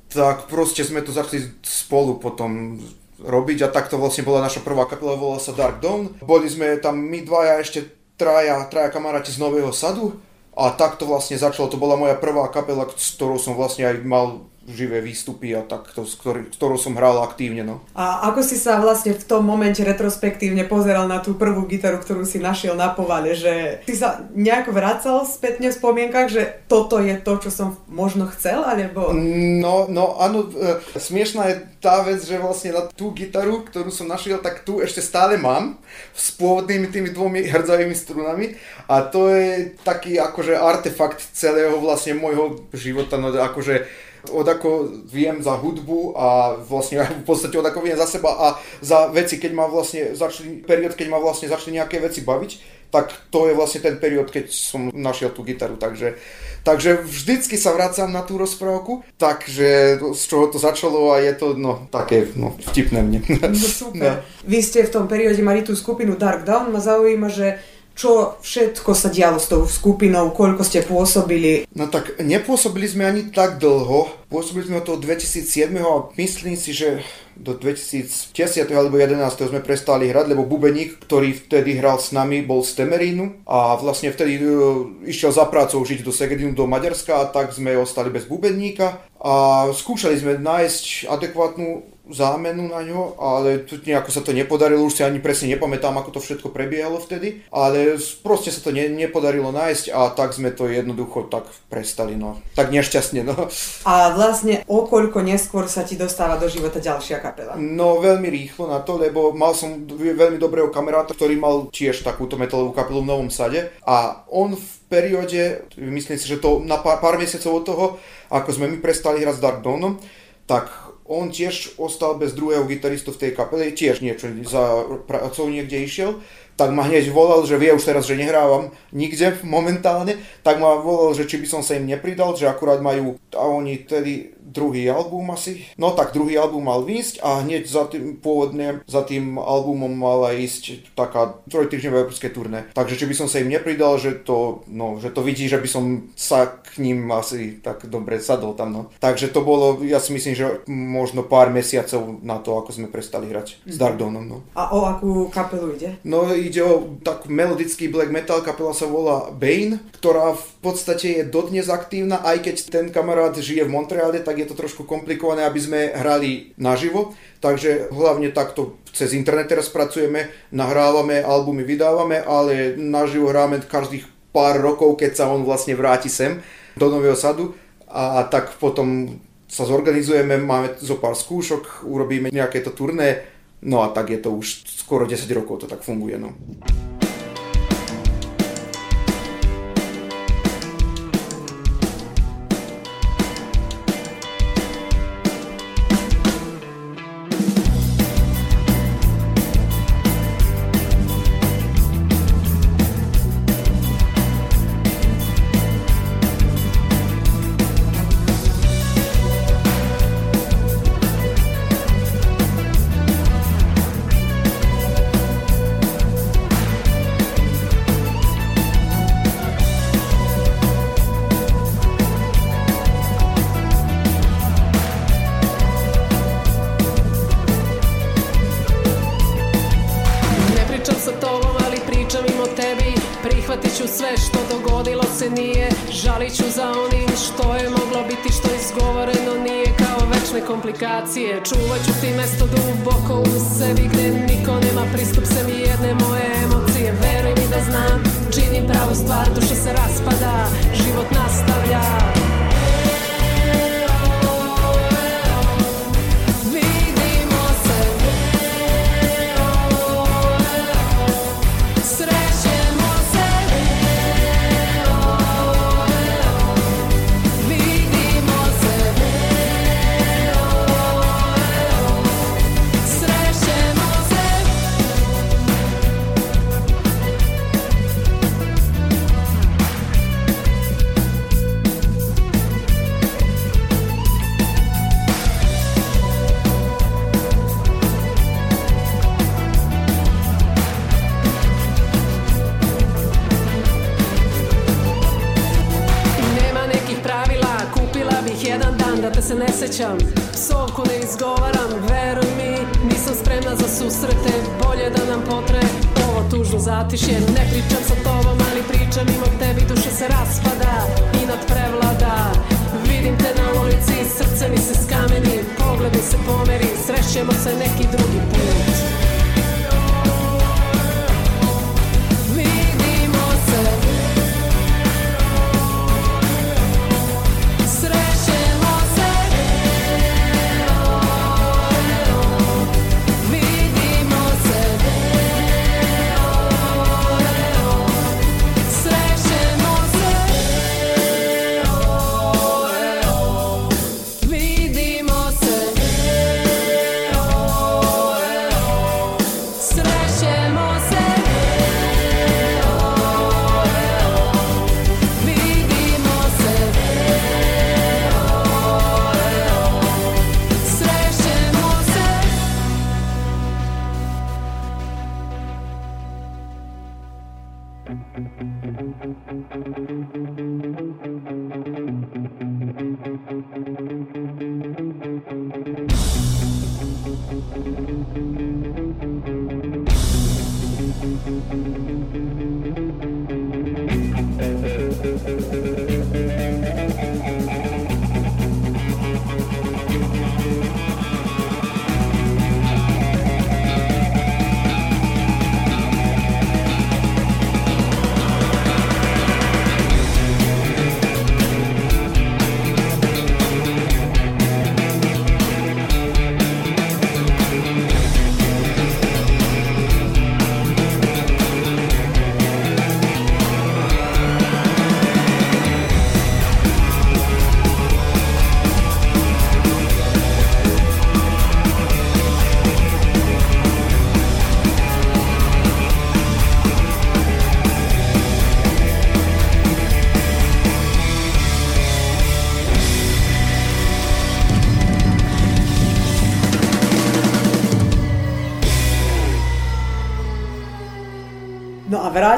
tak 0.09 0.49
proste 0.49 0.81
sme 0.81 1.05
to 1.05 1.13
začali 1.13 1.45
spolu 1.61 2.17
potom 2.17 2.81
robiť 3.21 3.69
a 3.69 3.73
takto 3.73 4.01
vlastne 4.01 4.25
bola 4.25 4.41
naša 4.41 4.65
prvá 4.65 4.89
kapela, 4.89 5.13
volala 5.13 5.37
sa 5.37 5.53
Dark 5.53 5.85
Dawn. 5.85 6.17
Boli 6.25 6.49
sme 6.49 6.81
tam 6.81 6.97
my 6.97 7.21
dvaja 7.21 7.61
ešte 7.61 7.85
traja, 8.17 8.65
traja 8.67 8.89
kamaráti 8.89 9.29
z 9.29 9.37
Nového 9.37 9.69
Sadu 9.69 10.17
a 10.55 10.71
takto 10.71 11.03
vlastne 11.03 11.35
začalo, 11.35 11.67
to 11.67 11.75
bola 11.75 11.99
moja 11.99 12.15
prvá 12.15 12.47
kapela, 12.47 12.87
s 12.95 13.19
ktorou 13.19 13.35
som 13.35 13.59
vlastne 13.59 13.83
aj 13.83 13.95
mal 14.07 14.47
živé 14.65 14.97
výstupy 14.99 15.53
a 15.53 15.61
takto, 15.61 16.09
s, 16.09 16.17
ktorý, 16.17 16.49
ktorou 16.49 16.77
som 16.81 16.97
hral 16.97 17.21
aktívne. 17.21 17.61
No. 17.61 17.85
A 17.93 18.25
ako 18.33 18.41
si 18.41 18.57
sa 18.57 18.81
vlastne 18.81 19.13
v 19.13 19.21
tom 19.21 19.45
momente 19.45 19.85
retrospektívne 19.85 20.65
pozeral 20.65 21.05
na 21.05 21.21
tú 21.21 21.37
prvú 21.37 21.69
gitaru, 21.69 22.01
ktorú 22.01 22.25
si 22.25 22.41
našiel 22.41 22.73
na 22.73 22.89
povale, 22.89 23.37
že 23.37 23.85
si 23.85 23.93
sa 23.93 24.25
nejak 24.33 24.73
vracal 24.73 25.23
spätne 25.29 25.69
v 25.69 25.77
spomienkach, 25.77 26.33
že 26.33 26.65
toto 26.65 26.97
je 26.97 27.13
to, 27.21 27.37
čo 27.45 27.49
som 27.53 27.67
možno 27.85 28.25
chcel, 28.33 28.65
alebo... 28.65 29.13
No, 29.61 29.85
no 29.85 30.17
áno, 30.17 30.49
e, 30.49 30.81
smiešná 30.97 31.43
je 31.53 31.55
tá 31.77 32.01
vec, 32.01 32.25
že 32.25 32.41
vlastne 32.41 32.73
na 32.73 32.89
tú 32.89 33.13
gitaru, 33.13 33.61
ktorú 33.69 33.93
som 33.93 34.09
našiel, 34.09 34.41
tak 34.41 34.65
tu 34.65 34.81
ešte 34.81 35.05
stále 35.05 35.37
mám 35.37 35.77
s 36.17 36.33
pôvodnými 36.33 36.89
tými 36.89 37.13
dvomi 37.13 37.45
hrdzavými 37.45 37.93
strunami 37.93 38.57
a 38.89 39.05
to 39.05 39.29
je 39.29 39.77
taký 39.85 40.17
akože 40.17 40.57
artefakt 40.57 41.21
celého 41.37 41.77
vlastne 41.77 42.17
môjho 42.17 42.65
života, 42.73 43.21
no 43.21 43.29
akože 43.29 44.05
od 44.31 44.47
ako 44.47 44.89
viem 45.05 45.41
za 45.43 45.57
hudbu 45.57 46.13
a 46.17 46.57
vlastne 46.61 47.03
v 47.21 47.25
podstate 47.25 47.57
od 47.57 47.65
ako 47.65 47.83
viem 47.83 47.97
za 47.97 48.07
seba 48.07 48.31
a 48.33 48.47
za 48.81 49.09
veci, 49.09 49.41
keď 49.41 49.51
ma 49.53 49.65
vlastne 49.67 50.13
začali, 50.15 50.63
period, 50.63 50.93
keď 50.93 51.07
ma 51.11 51.19
vlastne 51.19 51.51
začali 51.51 51.77
nejaké 51.77 52.01
veci 52.01 52.21
baviť, 52.23 52.51
tak 52.95 53.11
to 53.27 53.51
je 53.51 53.53
vlastne 53.57 53.83
ten 53.83 53.99
period, 53.99 54.31
keď 54.31 54.47
som 54.55 54.87
našiel 54.93 55.35
tú 55.35 55.43
gitaru, 55.43 55.75
takže, 55.75 56.15
takže 56.63 57.03
vždycky 57.03 57.59
sa 57.59 57.75
vracam 57.75 58.07
na 58.07 58.23
tú 58.23 58.39
rozprávku, 58.39 59.03
takže 59.19 59.99
z 60.15 60.23
čoho 60.23 60.47
to 60.47 60.55
začalo 60.55 61.11
a 61.11 61.19
je 61.19 61.33
to 61.35 61.59
no, 61.59 61.91
také 61.91 62.23
no, 62.39 62.55
vtipné 62.71 63.03
mne. 63.03 63.19
No 63.51 63.59
super. 63.59 64.23
Vy 64.47 64.59
ste 64.63 64.87
v 64.87 64.93
tom 64.95 65.05
perióde 65.11 65.43
mali 65.43 65.65
tú 65.65 65.75
skupinu 65.75 66.15
Dark 66.15 66.47
Dawn, 66.47 66.71
ma 66.71 66.79
zaujíma, 66.79 67.27
že 67.27 67.59
čo 67.95 68.35
všetko 68.43 68.91
sa 68.91 69.07
dialo 69.07 69.39
s 69.39 69.47
tou 69.47 69.63
skupinou, 69.63 70.35
koľko 70.35 70.67
ste 70.67 70.83
pôsobili. 70.83 71.63
No 71.71 71.87
tak 71.87 72.19
nepôsobili 72.19 72.91
sme 72.91 73.07
ani 73.07 73.31
tak 73.31 73.57
dlho. 73.57 74.11
Pôsobili 74.27 74.67
sme 74.67 74.83
od 74.83 74.85
toho 74.85 74.99
2007 74.99 75.71
a 75.79 76.11
myslím 76.19 76.59
si, 76.59 76.75
že 76.75 76.99
do 77.35 77.55
2010 77.55 78.35
alebo 78.71 78.95
11 78.95 79.19
sme 79.31 79.59
prestali 79.59 80.07
hrať, 80.11 80.31
lebo 80.31 80.47
Bubeník, 80.47 81.03
ktorý 81.03 81.35
vtedy 81.35 81.79
hral 81.79 81.99
s 81.99 82.15
nami, 82.15 82.43
bol 82.43 82.63
z 82.63 82.83
Temerínu 82.83 83.43
a 83.47 83.75
vlastne 83.75 84.11
vtedy 84.11 84.39
uh, 84.39 84.87
išiel 85.03 85.35
za 85.35 85.47
prácou 85.47 85.83
žiť 85.83 86.03
do 86.03 86.15
Segedinu, 86.15 86.55
do 86.55 86.67
Maďarska 86.67 87.23
a 87.23 87.29
tak 87.31 87.51
sme 87.51 87.75
ostali 87.75 88.07
bez 88.11 88.23
Bubeníka 88.27 89.03
a 89.19 89.67
skúšali 89.71 90.15
sme 90.15 90.39
nájsť 90.39 91.11
adekvátnu 91.11 91.94
zámenu 92.09 92.69
na 92.69 92.85
ňo, 92.85 93.17
ale 93.17 93.65
tu 93.65 93.81
nejako 93.81 94.09
sa 94.13 94.21
to 94.21 94.31
nepodarilo, 94.35 94.85
už 94.85 95.01
si 95.01 95.03
ani 95.03 95.17
presne 95.17 95.49
nepamätám, 95.53 95.97
ako 95.97 96.17
to 96.17 96.19
všetko 96.21 96.53
prebiehalo 96.53 97.01
vtedy, 97.01 97.45
ale 97.49 97.97
proste 98.21 98.53
sa 98.53 98.61
to 98.61 98.69
ne, 98.69 98.85
nepodarilo 98.93 99.49
nájsť 99.49 99.85
a 99.89 100.13
tak 100.13 100.37
sme 100.37 100.53
to 100.53 100.69
jednoducho 100.69 101.25
tak 101.29 101.49
prestali, 101.69 102.13
no. 102.13 102.41
Tak 102.53 102.69
nešťastne, 102.69 103.21
no. 103.25 103.49
A 103.89 104.13
vlastne 104.13 104.61
o 104.69 104.85
koľko 104.85 105.25
neskôr 105.25 105.65
sa 105.65 105.81
ti 105.81 105.97
dostáva 105.97 106.37
do 106.37 106.45
života 106.45 106.77
ďalšia 106.77 107.21
kapela? 107.21 107.57
No 107.57 107.97
veľmi 107.97 108.29
rýchlo 108.29 108.69
na 108.69 108.85
to, 108.85 109.01
lebo 109.01 109.33
mal 109.33 109.57
som 109.57 109.85
veľmi 109.89 110.37
dobrého 110.37 110.69
kamaráta, 110.69 111.17
ktorý 111.17 111.37
mal 111.41 111.69
tiež 111.73 112.05
takúto 112.05 112.37
metalovú 112.37 112.73
kapelu 112.73 113.01
v 113.01 113.09
Novom 113.09 113.29
Sade 113.33 113.73
a 113.81 114.25
on 114.29 114.53
v 114.53 114.67
perióde, 114.85 115.65
myslím 115.81 116.17
si, 116.21 116.29
že 116.29 116.37
to 116.37 116.61
na 116.61 116.77
pár, 116.77 117.01
pár 117.01 117.17
mesiacov 117.17 117.51
od 117.61 117.63
toho, 117.65 117.85
ako 118.29 118.49
sme 118.53 118.69
my 118.69 118.77
prestali 118.79 119.25
hrať 119.25 119.41
s 119.41 119.43
Dark 119.43 119.59
Dawnom, 119.65 119.97
tak 120.45 120.69
on 121.05 121.29
tiež 121.29 121.77
ostal 121.77 122.17
bez 122.17 122.33
druhého 122.33 122.65
gitaristu 122.65 123.13
v 123.13 123.21
tej 123.21 123.31
kapele, 123.37 123.71
tiež 123.71 124.01
niečo 124.01 124.29
za 124.49 124.83
prácou 125.05 125.49
niekde 125.49 125.85
išiel, 125.85 126.19
tak 126.55 126.71
ma 126.71 126.87
hneď 126.87 127.11
volal, 127.11 127.43
že 127.43 127.59
vie 127.59 127.75
už 127.75 127.83
teraz, 127.83 128.07
že 128.07 128.15
nehrávam 128.15 128.71
nikde 128.95 129.37
momentálne, 129.43 130.17
tak 130.41 130.57
ma 130.57 130.79
volal, 130.79 131.11
že 131.13 131.27
či 131.27 131.37
by 131.37 131.47
som 131.47 131.61
sa 131.61 131.75
im 131.75 131.85
nepridal, 131.85 132.33
že 132.33 132.47
akurát 132.47 132.79
majú, 132.79 133.19
a 133.35 133.43
oni 133.43 133.83
tedy 133.83 134.34
druhý 134.45 134.85
album 134.93 135.33
asi, 135.33 135.65
no 135.81 135.91
tak 135.97 136.13
druhý 136.13 136.37
album 136.37 136.69
mal 136.69 136.85
výjsť 136.85 137.25
a 137.25 137.41
hneď 137.41 137.65
za 137.65 137.89
tým 137.89 138.21
pôvodne, 138.21 138.85
za 138.85 139.01
tým 139.01 139.41
albumom 139.41 139.89
mala 139.89 140.37
ísť 140.37 140.93
taká 140.93 141.41
trojtýždňové 141.49 142.05
európske 142.05 142.29
turné. 142.29 142.69
Takže 142.77 142.95
či 143.01 143.09
by 143.09 143.15
som 143.17 143.27
sa 143.27 143.41
im 143.41 143.49
nepridal, 143.49 143.97
že 143.97 144.21
to, 144.21 144.61
no, 144.69 145.01
že 145.01 145.09
to 145.09 145.25
vidí, 145.25 145.49
že 145.49 145.57
by 145.57 145.69
som 145.69 145.83
sa 146.13 146.61
k 146.61 146.77
ním 146.77 147.09
asi 147.09 147.57
tak 147.59 147.89
dobre 147.89 148.21
sadol 148.21 148.53
tam, 148.53 148.69
no. 148.69 148.81
Takže 149.01 149.33
to 149.33 149.41
bolo, 149.41 149.81
ja 149.81 149.97
si 149.97 150.13
myslím, 150.13 150.37
že 150.37 150.45
možno 150.69 151.25
pár 151.25 151.49
mesiacov 151.49 152.21
na 152.21 152.37
to, 152.37 152.53
ako 152.53 152.69
sme 152.69 152.87
prestali 152.91 153.31
hrať 153.33 153.65
s 153.65 153.75
Dark 153.81 153.97
Dawnom, 153.97 154.25
no. 154.25 154.37
A 154.53 154.69
o 154.75 154.85
akú 154.85 155.27
kapelu 155.33 155.73
ide? 155.73 155.97
No 156.05 156.29
ide 156.29 156.61
o 156.61 156.99
takú 157.01 157.33
melodický 157.33 157.89
black 157.89 158.13
metal, 158.13 158.45
kapela 158.45 158.75
sa 158.75 158.85
volá 158.85 159.33
Bane, 159.33 159.81
ktorá 159.97 160.37
v 160.37 160.47
podstate 160.61 161.21
je 161.21 161.23
dodnes 161.25 161.65
aktívna, 161.71 162.21
aj 162.21 162.45
keď 162.45 162.55
ten 162.69 162.85
kamarát 162.93 163.33
žije 163.33 163.65
v 163.65 163.73
Montreale, 163.73 164.19
tak 164.21 164.34
je 164.39 164.47
to 164.49 164.55
trošku 164.55 164.83
komplikované, 164.83 165.45
aby 165.47 165.59
sme 165.59 165.79
hrali 165.95 166.55
naživo. 166.59 167.15
Takže 167.39 167.93
hlavne 167.93 168.31
takto 168.35 168.79
cez 168.95 169.11
internet 169.11 169.51
teraz 169.51 169.67
pracujeme, 169.67 170.31
nahrávame, 170.55 171.19
albumy 171.23 171.67
vydávame, 171.67 172.23
ale 172.23 172.79
naživo 172.79 173.31
hráme 173.31 173.63
každých 173.63 174.07
pár 174.35 174.59
rokov, 174.59 174.99
keď 174.99 175.11
sa 175.15 175.25
on 175.31 175.47
vlastne 175.47 175.75
vráti 175.79 176.11
sem 176.11 176.43
do 176.75 176.91
Nového 176.91 177.15
sadu 177.15 177.55
a 177.87 178.27
tak 178.27 178.59
potom 178.59 179.19
sa 179.47 179.63
zorganizujeme, 179.63 180.35
máme 180.41 180.75
zo 180.83 180.99
pár 180.99 181.15
skúšok, 181.15 181.87
urobíme 181.87 182.27
nejaké 182.33 182.59
to 182.59 182.75
turné, 182.75 183.23
no 183.63 183.85
a 183.85 183.93
tak 183.95 184.11
je 184.11 184.19
to 184.19 184.35
už 184.35 184.67
skoro 184.67 185.07
10 185.07 185.31
rokov 185.31 185.63
to 185.63 185.67
tak 185.71 185.79
funguje. 185.85 186.19
No. 186.19 186.35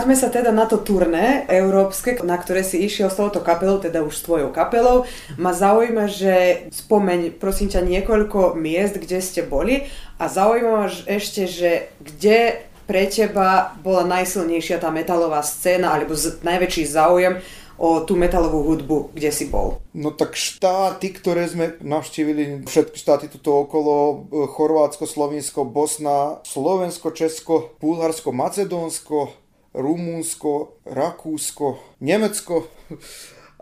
Vráťme 0.07 0.23
sa 0.23 0.31
teda 0.31 0.55
na 0.55 0.63
to 0.63 0.79
turné 0.79 1.43
európske, 1.51 2.15
na 2.23 2.39
ktoré 2.39 2.63
si 2.63 2.79
išiel 2.79 3.11
s 3.11 3.19
touto 3.19 3.43
kapelou, 3.43 3.83
teda 3.83 3.99
už 4.07 4.15
s 4.15 4.23
tvojou 4.23 4.55
kapelou. 4.55 5.03
Ma 5.35 5.51
zaujíma, 5.51 6.07
že 6.07 6.63
spomeň 6.71 7.35
prosím 7.35 7.67
ťa 7.67 7.83
niekoľko 7.83 8.55
miest, 8.55 8.95
kde 9.03 9.19
ste 9.19 9.43
boli 9.43 9.83
a 10.15 10.31
zaujíma 10.31 10.71
ma 10.71 10.87
ešte, 10.87 11.43
že 11.43 11.91
kde 11.99 12.55
pre 12.87 13.03
teba 13.11 13.75
bola 13.83 14.07
najsilnejšia 14.07 14.79
tá 14.79 14.95
metalová 14.95 15.43
scéna 15.43 15.91
alebo 15.91 16.15
z, 16.15 16.39
najväčší 16.39 16.87
záujem 16.87 17.43
o 17.75 17.99
tú 17.99 18.15
metalovú 18.15 18.63
hudbu, 18.63 19.11
kde 19.11 19.27
si 19.27 19.51
bol. 19.51 19.83
No 19.91 20.15
tak 20.15 20.39
štáty, 20.39 21.11
ktoré 21.11 21.51
sme 21.51 21.75
navštívili, 21.83 22.63
všetky 22.63 22.95
štáty 22.95 23.25
tuto 23.27 23.59
okolo, 23.59 24.23
Chorvátsko, 24.55 25.03
Slovinsko, 25.03 25.67
Bosna, 25.67 26.39
Slovensko, 26.47 27.11
Česko, 27.11 27.75
Bulharsko, 27.83 28.31
Macedónsko, 28.31 29.46
Rumúnsko, 29.75 30.83
Rakúsko, 30.85 31.97
Nemecko, 31.99 32.67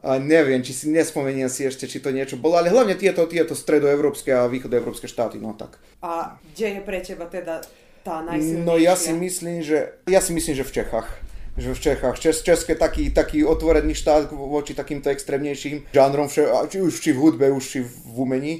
a 0.05 0.21
neviem, 0.21 0.61
či 0.61 0.73
si 0.73 0.85
nespomeniem 0.93 1.49
si 1.49 1.65
ešte, 1.65 1.89
či 1.89 1.97
to 1.97 2.13
niečo 2.13 2.37
bolo, 2.37 2.61
ale 2.61 2.69
hlavne 2.69 2.93
tieto, 2.93 3.25
tieto 3.25 3.57
stredoevropské 3.57 4.29
a 4.37 4.45
východoevropské 4.45 5.09
štáty, 5.09 5.41
no 5.41 5.57
tak. 5.57 5.81
A 6.05 6.37
kde 6.53 6.77
je 6.77 6.81
pre 6.85 7.01
teba 7.01 7.25
teda 7.25 7.65
tá 8.05 8.21
najsilnejšia? 8.21 8.69
No 8.69 8.77
ja 8.77 8.93
si 8.93 9.17
myslím, 9.17 9.65
že, 9.65 9.97
ja 10.05 10.21
si 10.21 10.29
myslím, 10.37 10.53
že 10.61 10.61
v 10.61 10.73
Čechách. 10.77 11.09
Že 11.57 11.73
v 11.73 11.79
Čechách. 11.79 12.15
Čes, 12.21 12.45
České 12.45 12.77
taký, 12.77 13.09
taký 13.09 13.41
otvorený 13.41 13.97
štát 13.97 14.29
voči 14.29 14.77
takýmto 14.77 15.09
extrémnejším 15.09 15.89
žánrom, 15.89 16.29
vše- 16.29 16.69
či 16.69 16.77
už 16.85 16.93
či 17.01 17.09
v 17.09 17.19
hudbe, 17.25 17.49
už 17.49 17.65
či 17.65 17.79
v 17.81 18.13
umení. 18.13 18.53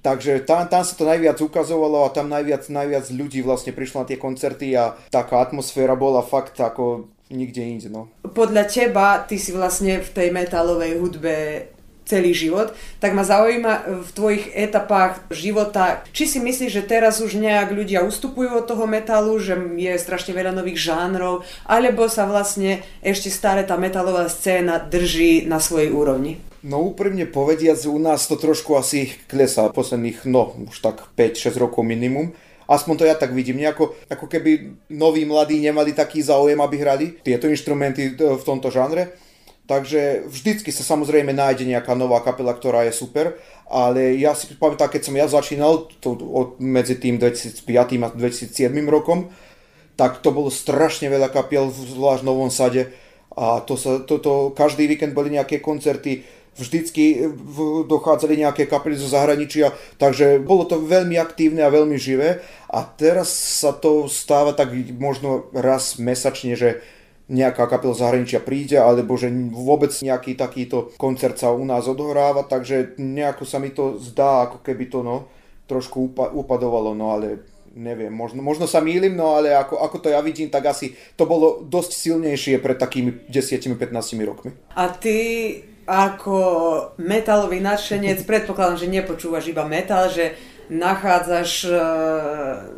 Takže 0.00 0.48
tam, 0.48 0.64
tam 0.64 0.80
sa 0.80 0.96
to 0.96 1.04
najviac 1.04 1.36
ukazovalo 1.44 2.08
a 2.08 2.12
tam 2.14 2.32
najviac, 2.32 2.64
najviac 2.72 3.12
ľudí 3.12 3.44
vlastne 3.44 3.76
prišlo 3.76 4.04
na 4.04 4.08
tie 4.08 4.16
koncerty 4.16 4.72
a 4.72 4.96
taká 5.12 5.44
atmosféra 5.44 5.92
bola 5.92 6.24
fakt 6.24 6.56
ako 6.56 7.12
nikde 7.30 7.62
inde. 7.62 7.88
No. 7.92 8.08
podľa 8.32 8.66
teba, 8.66 9.22
ty 9.22 9.38
si 9.38 9.52
vlastne 9.54 10.02
v 10.02 10.10
tej 10.10 10.28
metalovej 10.34 10.98
hudbe 10.98 11.36
celý 12.10 12.34
život, 12.34 12.74
tak 12.98 13.14
ma 13.14 13.22
zaujíma 13.22 14.02
v 14.02 14.10
tvojich 14.10 14.50
etapách 14.50 15.22
života, 15.30 16.02
či 16.10 16.26
si 16.26 16.42
myslíš, 16.42 16.82
že 16.82 16.82
teraz 16.82 17.22
už 17.22 17.38
nejak 17.38 17.70
ľudia 17.70 18.02
ustupujú 18.02 18.58
od 18.58 18.66
toho 18.66 18.90
metalu, 18.90 19.38
že 19.38 19.54
je 19.78 19.94
strašne 19.94 20.34
veľa 20.34 20.50
nových 20.50 20.90
žánrov, 20.90 21.46
alebo 21.62 22.10
sa 22.10 22.26
vlastne 22.26 22.82
ešte 22.98 23.30
stále 23.30 23.62
tá 23.62 23.78
metalová 23.78 24.26
scéna 24.26 24.82
drží 24.82 25.46
na 25.46 25.62
svojej 25.62 25.94
úrovni? 25.94 26.42
No 26.60 26.84
úprimne 26.84 27.24
povediac, 27.24 27.80
u 27.88 27.96
nás 27.96 28.28
to 28.28 28.36
trošku 28.36 28.76
asi 28.76 29.16
klesá 29.32 29.72
posledných, 29.72 30.28
no 30.28 30.52
už 30.68 30.84
tak 30.84 31.08
5-6 31.16 31.56
rokov 31.56 31.80
minimum. 31.88 32.36
Aspoň 32.68 32.94
to 33.00 33.04
ja 33.08 33.16
tak 33.16 33.32
vidím, 33.32 33.58
nejako, 33.58 33.96
ako 34.12 34.28
keby 34.28 34.76
noví 34.92 35.24
mladí 35.24 35.58
nemali 35.58 35.96
taký 35.96 36.20
záujem, 36.20 36.60
aby 36.60 36.76
hrali 36.78 37.06
tieto 37.24 37.48
inštrumenty 37.48 38.14
e, 38.14 38.36
v 38.36 38.42
tomto 38.44 38.68
žánre. 38.68 39.16
Takže 39.66 40.28
vždycky 40.28 40.68
sa 40.70 40.84
samozrejme 40.84 41.32
nájde 41.32 41.64
nejaká 41.64 41.96
nová 41.96 42.20
kapela, 42.20 42.52
ktorá 42.52 42.84
je 42.86 42.94
super, 42.94 43.40
ale 43.66 44.20
ja 44.20 44.36
si 44.36 44.50
pamätám, 44.54 44.90
keď 44.92 45.02
som 45.02 45.14
ja 45.16 45.26
začínal 45.26 45.88
to, 45.98 46.14
od, 46.14 46.48
medzi 46.60 46.98
tým 46.98 47.16
2005 47.18 47.64
a 48.04 48.08
2007 48.12 48.70
rokom, 48.86 49.32
tak 49.96 50.20
to 50.20 50.30
bolo 50.34 50.52
strašne 50.52 51.08
veľa 51.08 51.32
kapiel, 51.32 51.72
zvlášť 51.72 52.22
v 52.22 52.28
Novom 52.28 52.50
Sade 52.52 52.92
a 53.30 53.62
to 53.62 53.78
sa, 53.78 54.02
to, 54.02 54.18
to, 54.18 54.50
každý 54.58 54.90
víkend 54.90 55.14
boli 55.14 55.30
nejaké 55.30 55.62
koncerty, 55.62 56.26
vždycky 56.58 57.30
dochádzali 57.86 58.40
nejaké 58.42 58.66
kapely 58.66 58.98
zo 58.98 59.08
zahraničia, 59.08 59.72
takže 59.96 60.42
bolo 60.42 60.66
to 60.66 60.82
veľmi 60.82 61.16
aktívne 61.16 61.62
a 61.62 61.72
veľmi 61.72 61.96
živé 61.96 62.42
a 62.68 62.82
teraz 62.84 63.30
sa 63.30 63.72
to 63.72 64.10
stáva 64.10 64.52
tak 64.52 64.74
možno 64.98 65.48
raz 65.54 65.96
mesačne, 65.96 66.58
že 66.58 66.84
nejaká 67.30 67.70
kapela 67.70 67.94
zahraničia 67.94 68.42
príde, 68.42 68.74
alebo 68.74 69.14
že 69.14 69.30
vôbec 69.54 69.94
nejaký 70.02 70.34
takýto 70.34 70.90
koncert 70.98 71.38
sa 71.38 71.54
u 71.54 71.62
nás 71.62 71.86
odohráva, 71.86 72.42
takže 72.42 72.98
nejako 72.98 73.46
sa 73.46 73.62
mi 73.62 73.70
to 73.70 74.02
zdá, 74.02 74.50
ako 74.50 74.58
keby 74.66 74.90
to 74.90 75.06
no, 75.06 75.30
trošku 75.70 76.10
upa- 76.10 76.34
upadovalo, 76.34 76.90
no 76.98 77.14
ale 77.14 77.46
neviem, 77.70 78.10
možno, 78.10 78.42
možno 78.42 78.66
sa 78.66 78.82
mýlim, 78.82 79.14
no 79.14 79.38
ale 79.38 79.54
ako, 79.54 79.78
ako 79.78 79.96
to 80.02 80.08
ja 80.10 80.18
vidím, 80.18 80.50
tak 80.50 80.66
asi 80.66 80.98
to 81.14 81.22
bolo 81.22 81.62
dosť 81.62 81.90
silnejšie 81.94 82.58
pred 82.58 82.74
takými 82.74 83.30
10-15 83.30 83.78
rokmi. 84.26 84.50
A 84.74 84.90
ty 84.90 85.14
ako 85.88 86.36
metalový 87.00 87.60
nadšenec, 87.64 88.24
predpokladám, 88.28 88.80
že 88.80 88.92
nepočúvaš 88.92 89.48
iba 89.48 89.64
metal, 89.64 90.12
že 90.12 90.36
nachádzaš 90.70 91.50
e, 91.66 91.74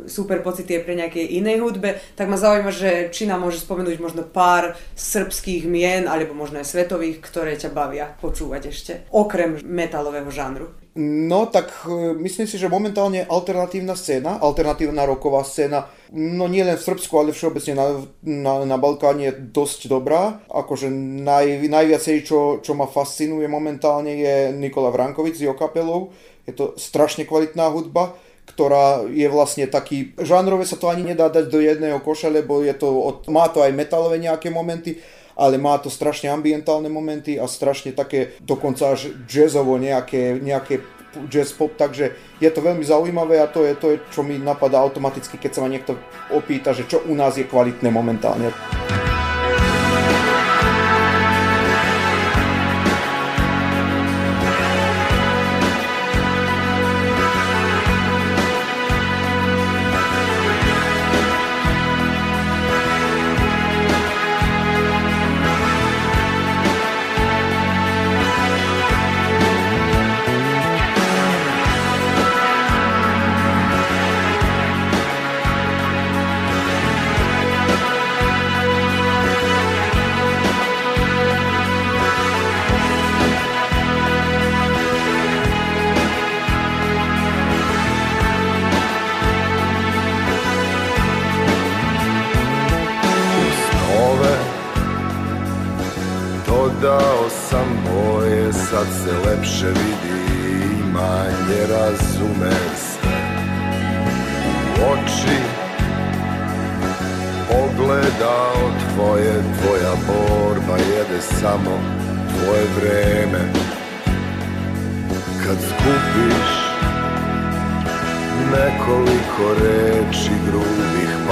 super 0.09 0.41
pocity 0.41 0.81
aj 0.81 0.83
pre 0.83 0.97
nejakej 0.97 1.25
inej 1.37 1.61
hudbe, 1.61 2.01
tak 2.17 2.27
ma 2.27 2.35
zaujíma, 2.41 2.73
že 2.73 3.13
či 3.13 3.29
nám 3.29 3.45
môžeš 3.45 3.69
spomenúť 3.69 3.97
možno 4.01 4.25
pár 4.25 4.73
srbských 4.97 5.69
mien, 5.69 6.09
alebo 6.09 6.33
možno 6.33 6.57
aj 6.59 6.73
svetových, 6.73 7.21
ktoré 7.21 7.53
ťa 7.53 7.69
bavia 7.69 8.09
počúvať 8.17 8.61
ešte, 8.67 8.93
okrem 9.13 9.61
metalového 9.61 10.33
žánru. 10.33 10.73
No 10.93 11.49
tak 11.49 11.73
e, 11.89 12.13
myslím 12.21 12.45
si, 12.45 12.61
že 12.61 12.69
momentálne 12.69 13.25
alternatívna 13.25 13.97
scéna, 13.97 14.37
alternatívna 14.37 15.09
roková 15.09 15.41
scéna, 15.41 15.89
no 16.13 16.45
nie 16.45 16.61
len 16.61 16.77
v 16.77 16.85
Srbsku, 16.85 17.17
ale 17.17 17.33
všeobecne 17.33 17.73
na, 17.73 17.85
na, 18.21 18.53
na 18.61 18.77
Balkáne 18.77 19.25
je 19.25 19.33
dosť 19.49 19.89
dobrá. 19.89 20.37
Akože 20.53 20.93
naj, 20.93 21.65
najviacej, 21.65 22.17
čo, 22.21 22.61
čo 22.61 22.77
ma 22.77 22.85
fascinuje 22.85 23.49
momentálne 23.49 24.13
je 24.13 24.35
Nikola 24.53 24.93
Vrankovic 24.93 25.33
s 25.33 25.41
jeho 25.41 25.57
kapelou. 25.57 26.13
Je 26.43 26.53
to 26.53 26.75
strašne 26.75 27.23
kvalitná 27.23 27.71
hudba 27.71 28.17
ktorá 28.43 29.07
je 29.07 29.27
vlastne 29.31 29.65
taký, 29.71 30.11
žánrove 30.19 30.67
sa 30.67 30.75
to 30.75 30.91
ani 30.91 31.15
nedá 31.15 31.31
dať 31.31 31.47
do 31.47 31.63
jedného 31.63 32.03
koša, 32.03 32.27
lebo 32.27 32.59
je 32.59 32.75
to, 32.75 32.91
má 33.31 33.47
to 33.47 33.63
aj 33.63 33.71
metalové 33.71 34.19
nejaké 34.19 34.51
momenty, 34.51 34.99
ale 35.33 35.57
má 35.57 35.79
to 35.79 35.89
strašne 35.89 36.29
ambientálne 36.29 36.91
momenty 36.91 37.39
a 37.39 37.49
strašne 37.49 37.95
také 37.95 38.37
dokonca 38.43 38.93
až 38.93 39.15
jazzovo 39.25 39.79
nejaké, 39.79 40.37
nejaké 40.37 40.83
jazz 41.29 41.53
pop, 41.53 41.73
takže 41.77 42.13
je 42.41 42.49
to 42.49 42.59
veľmi 42.61 42.83
zaujímavé 42.83 43.41
a 43.41 43.49
to 43.49 43.65
je 43.65 43.73
to, 43.77 43.87
čo 44.11 44.21
mi 44.25 44.37
napadá 44.37 44.81
automaticky, 44.81 45.37
keď 45.37 45.51
sa 45.53 45.61
ma 45.61 45.69
niekto 45.69 45.97
opýta, 46.33 46.73
že 46.73 46.85
čo 46.85 47.01
u 47.05 47.13
nás 47.15 47.37
je 47.37 47.47
kvalitné 47.47 47.89
momentálne. 47.89 48.53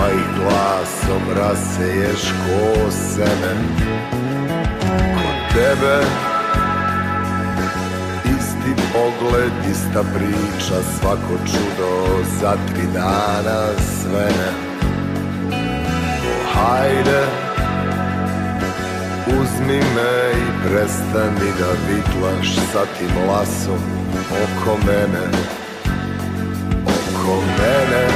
Pa 0.02 0.10
ih 0.10 0.28
glasom 0.38 1.24
raseješ 1.38 2.24
ko 2.42 2.92
seme. 2.92 3.54
Kod 5.14 5.38
tebe 5.54 5.98
isti 8.34 8.74
pogled, 8.94 9.54
ista 9.72 10.04
priča 10.14 10.78
Svako 11.00 11.36
čudo 11.46 12.24
za 12.42 12.54
tri 12.68 12.84
dana 12.94 13.62
svene 13.78 14.52
Hajde, 16.54 17.22
uzmi 19.28 19.80
me 19.96 20.32
i 20.34 20.68
prestani 20.68 21.52
da 21.60 21.72
vitlaš 21.88 22.56
sa 22.74 22.86
tim 22.98 23.30
lasom 23.30 23.82
oko 24.32 24.78
mene. 24.88 25.26
Oko 26.86 27.36
mene 27.42 28.11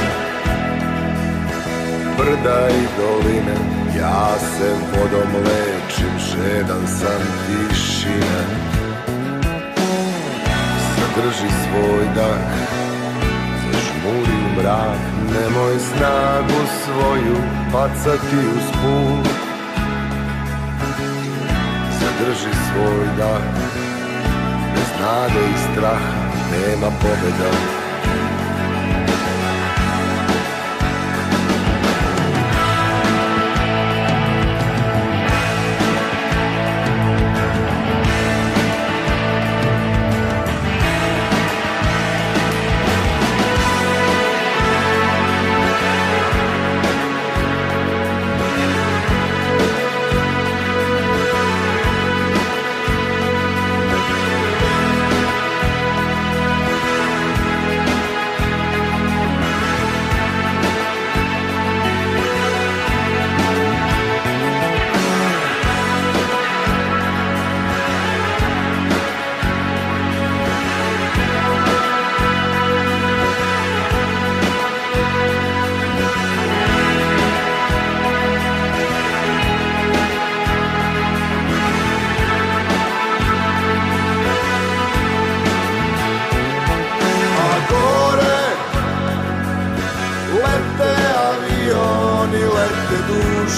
Brda 2.18 2.68
i 2.68 2.84
doline 2.98 3.56
Ja 3.98 4.38
se 4.38 4.70
vodom 4.92 5.32
lečim, 5.34 6.18
žedan 6.18 6.86
sam 6.86 7.22
tišine. 7.46 8.66
Zadrži 10.96 11.48
svoj 11.48 12.04
dah, 12.14 12.40
zažmuri 13.62 14.36
u 14.46 14.60
mrak 14.60 14.98
Nemoj 15.32 15.78
snagu 15.78 16.60
svoju 16.84 17.36
bacati 17.72 18.36
uz 18.56 18.66
put 18.72 19.32
Zadrži 22.00 22.52
svoj 22.52 23.06
dah, 23.18 23.42
bez 24.74 24.90
nade 25.00 25.40
i 25.54 25.72
straha 25.72 26.26
nema 26.52 26.90
pobjeda 27.00 27.75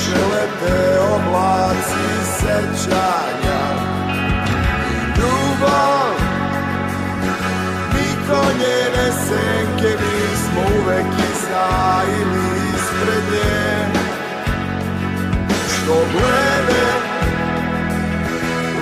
duše, 0.08 0.24
lete 0.32 0.98
oblaci 1.00 2.08
sećanja 2.40 3.60
i 4.90 5.20
ljubav. 5.20 6.10
Niko 7.94 8.42
njene 8.58 9.12
senke, 9.12 9.96
mi 10.00 10.36
smo 10.36 10.60
uvek 10.82 11.06
iznajili 11.06 12.48
ispred 12.74 13.24
nje. 13.32 14.00
Što 15.68 15.94
glede, 16.12 16.86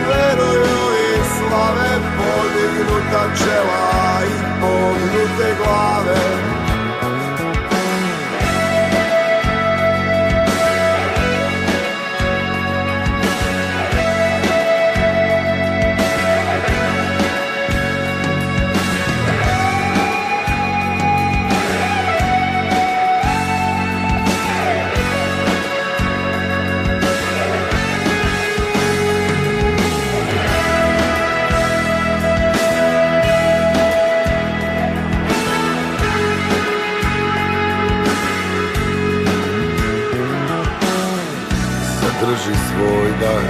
veruju 0.09 0.77
i 0.95 1.19
slave 1.39 1.99
podignuta 2.17 3.23
čela 3.37 4.21
i 4.25 4.61
pognute 4.61 5.57
glave 5.65 6.57
svoj 42.77 43.11
dah 43.21 43.45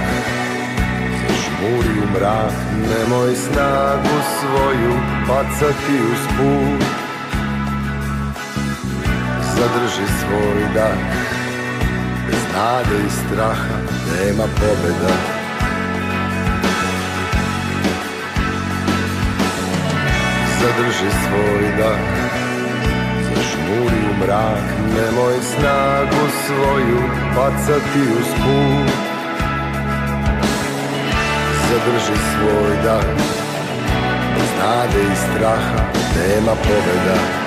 Zažmuri 1.19 1.93
u 2.03 2.07
mrak 2.13 2.55
Nemoj 2.89 3.35
snagu 3.35 4.17
svoju 4.39 4.93
Bacati 5.27 5.95
uz 6.11 6.23
put 6.37 6.87
Zadrži 9.55 10.07
svoj 10.19 10.61
dah 10.73 10.97
Bez 12.27 12.43
nade 12.55 12.97
i 13.07 13.09
straha 13.09 13.77
Nema 14.15 14.43
pobjeda. 14.43 15.13
Zadrži 20.61 21.11
svoj 21.23 21.71
dah 21.77 21.99
Zažmuri 23.23 23.99
u 24.11 24.17
mrak 24.19 24.65
Nemoj 24.95 25.35
snagu 25.55 26.25
svoju 26.45 27.01
Bacati 27.35 28.01
uz 28.19 28.27
put 28.43 29.16
Zadrži 31.77 32.17
svoj 32.33 32.75
dah 32.83 33.03
Bez 34.35 34.51
nade 34.59 35.01
i 35.01 35.15
straha 35.15 35.91
Nema 36.17 36.51
pobjeda 36.51 37.46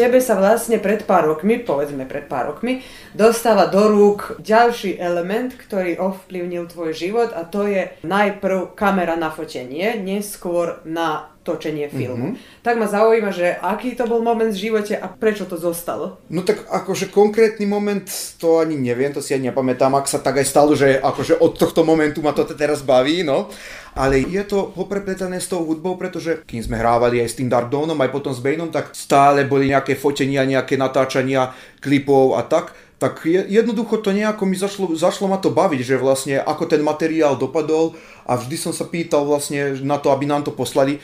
tebe 0.00 0.16
sa 0.24 0.40
vlastne 0.40 0.80
pred 0.80 1.04
pár 1.04 1.28
rokmi, 1.28 1.60
povedzme 1.60 2.08
pred 2.08 2.24
pár 2.24 2.56
rokmi, 2.56 2.80
dostáva 3.12 3.68
do 3.68 3.92
rúk 3.92 4.40
ďalší 4.40 4.96
element, 4.96 5.52
ktorý 5.60 6.00
ovplyvnil 6.00 6.72
tvoj 6.72 6.96
život 6.96 7.36
a 7.36 7.44
to 7.44 7.68
je 7.68 7.92
najprv 8.00 8.72
kamera 8.72 9.20
na 9.20 9.28
fotenie, 9.28 10.00
neskôr 10.00 10.80
na 10.88 11.28
točenie 11.40 11.88
filmu. 11.88 12.36
Mm-hmm. 12.36 12.60
Tak 12.60 12.74
ma 12.76 12.84
zaujíma, 12.84 13.32
že 13.32 13.56
aký 13.56 13.96
to 13.96 14.04
bol 14.04 14.20
moment 14.20 14.52
v 14.52 14.62
živote 14.70 14.92
a 14.92 15.08
prečo 15.08 15.48
to 15.48 15.56
zostalo? 15.56 16.20
No 16.28 16.44
tak 16.44 16.68
akože 16.68 17.08
konkrétny 17.08 17.64
moment, 17.64 18.04
to 18.36 18.60
ani 18.60 18.76
neviem, 18.76 19.08
to 19.12 19.24
si 19.24 19.32
ani 19.32 19.48
nepamätám, 19.48 19.96
ak 19.96 20.04
sa 20.04 20.20
tak 20.20 20.40
aj 20.40 20.46
stalo, 20.46 20.76
že 20.76 21.00
akože 21.00 21.40
od 21.40 21.56
tohto 21.56 21.80
momentu 21.80 22.20
ma 22.20 22.36
to 22.36 22.44
teraz 22.44 22.84
baví, 22.84 23.24
no. 23.24 23.48
Ale 23.94 24.22
je 24.22 24.42
to 24.46 24.70
poprepletané 24.70 25.42
s 25.42 25.50
tou 25.50 25.66
hudbou, 25.66 25.98
pretože 25.98 26.46
kým 26.46 26.62
sme 26.62 26.78
hrávali 26.78 27.18
aj 27.18 27.28
s 27.34 27.38
tým 27.42 27.50
Dark 27.50 27.72
Dawnom, 27.72 27.98
aj 27.98 28.14
potom 28.14 28.30
s 28.30 28.38
Baneom, 28.38 28.70
tak 28.70 28.94
stále 28.94 29.42
boli 29.46 29.70
nejaké 29.70 29.98
fotenia, 29.98 30.46
nejaké 30.46 30.78
natáčania 30.78 31.50
klipov 31.82 32.38
a 32.38 32.46
tak 32.46 32.74
tak 33.00 33.24
jednoducho 33.24 33.96
to 34.04 34.12
nejako 34.12 34.44
mi 34.44 34.60
zašlo, 34.60 34.92
zašlo 34.92 35.24
ma 35.24 35.40
to 35.40 35.48
baviť, 35.48 35.80
že 35.80 35.96
vlastne 35.96 36.36
ako 36.36 36.68
ten 36.68 36.84
materiál 36.84 37.32
dopadol 37.32 37.96
a 38.28 38.36
vždy 38.36 38.60
som 38.60 38.72
sa 38.76 38.84
pýtal 38.84 39.24
vlastne 39.24 39.80
na 39.80 39.96
to, 39.96 40.12
aby 40.12 40.28
nám 40.28 40.44
to 40.44 40.52
poslali 40.52 41.00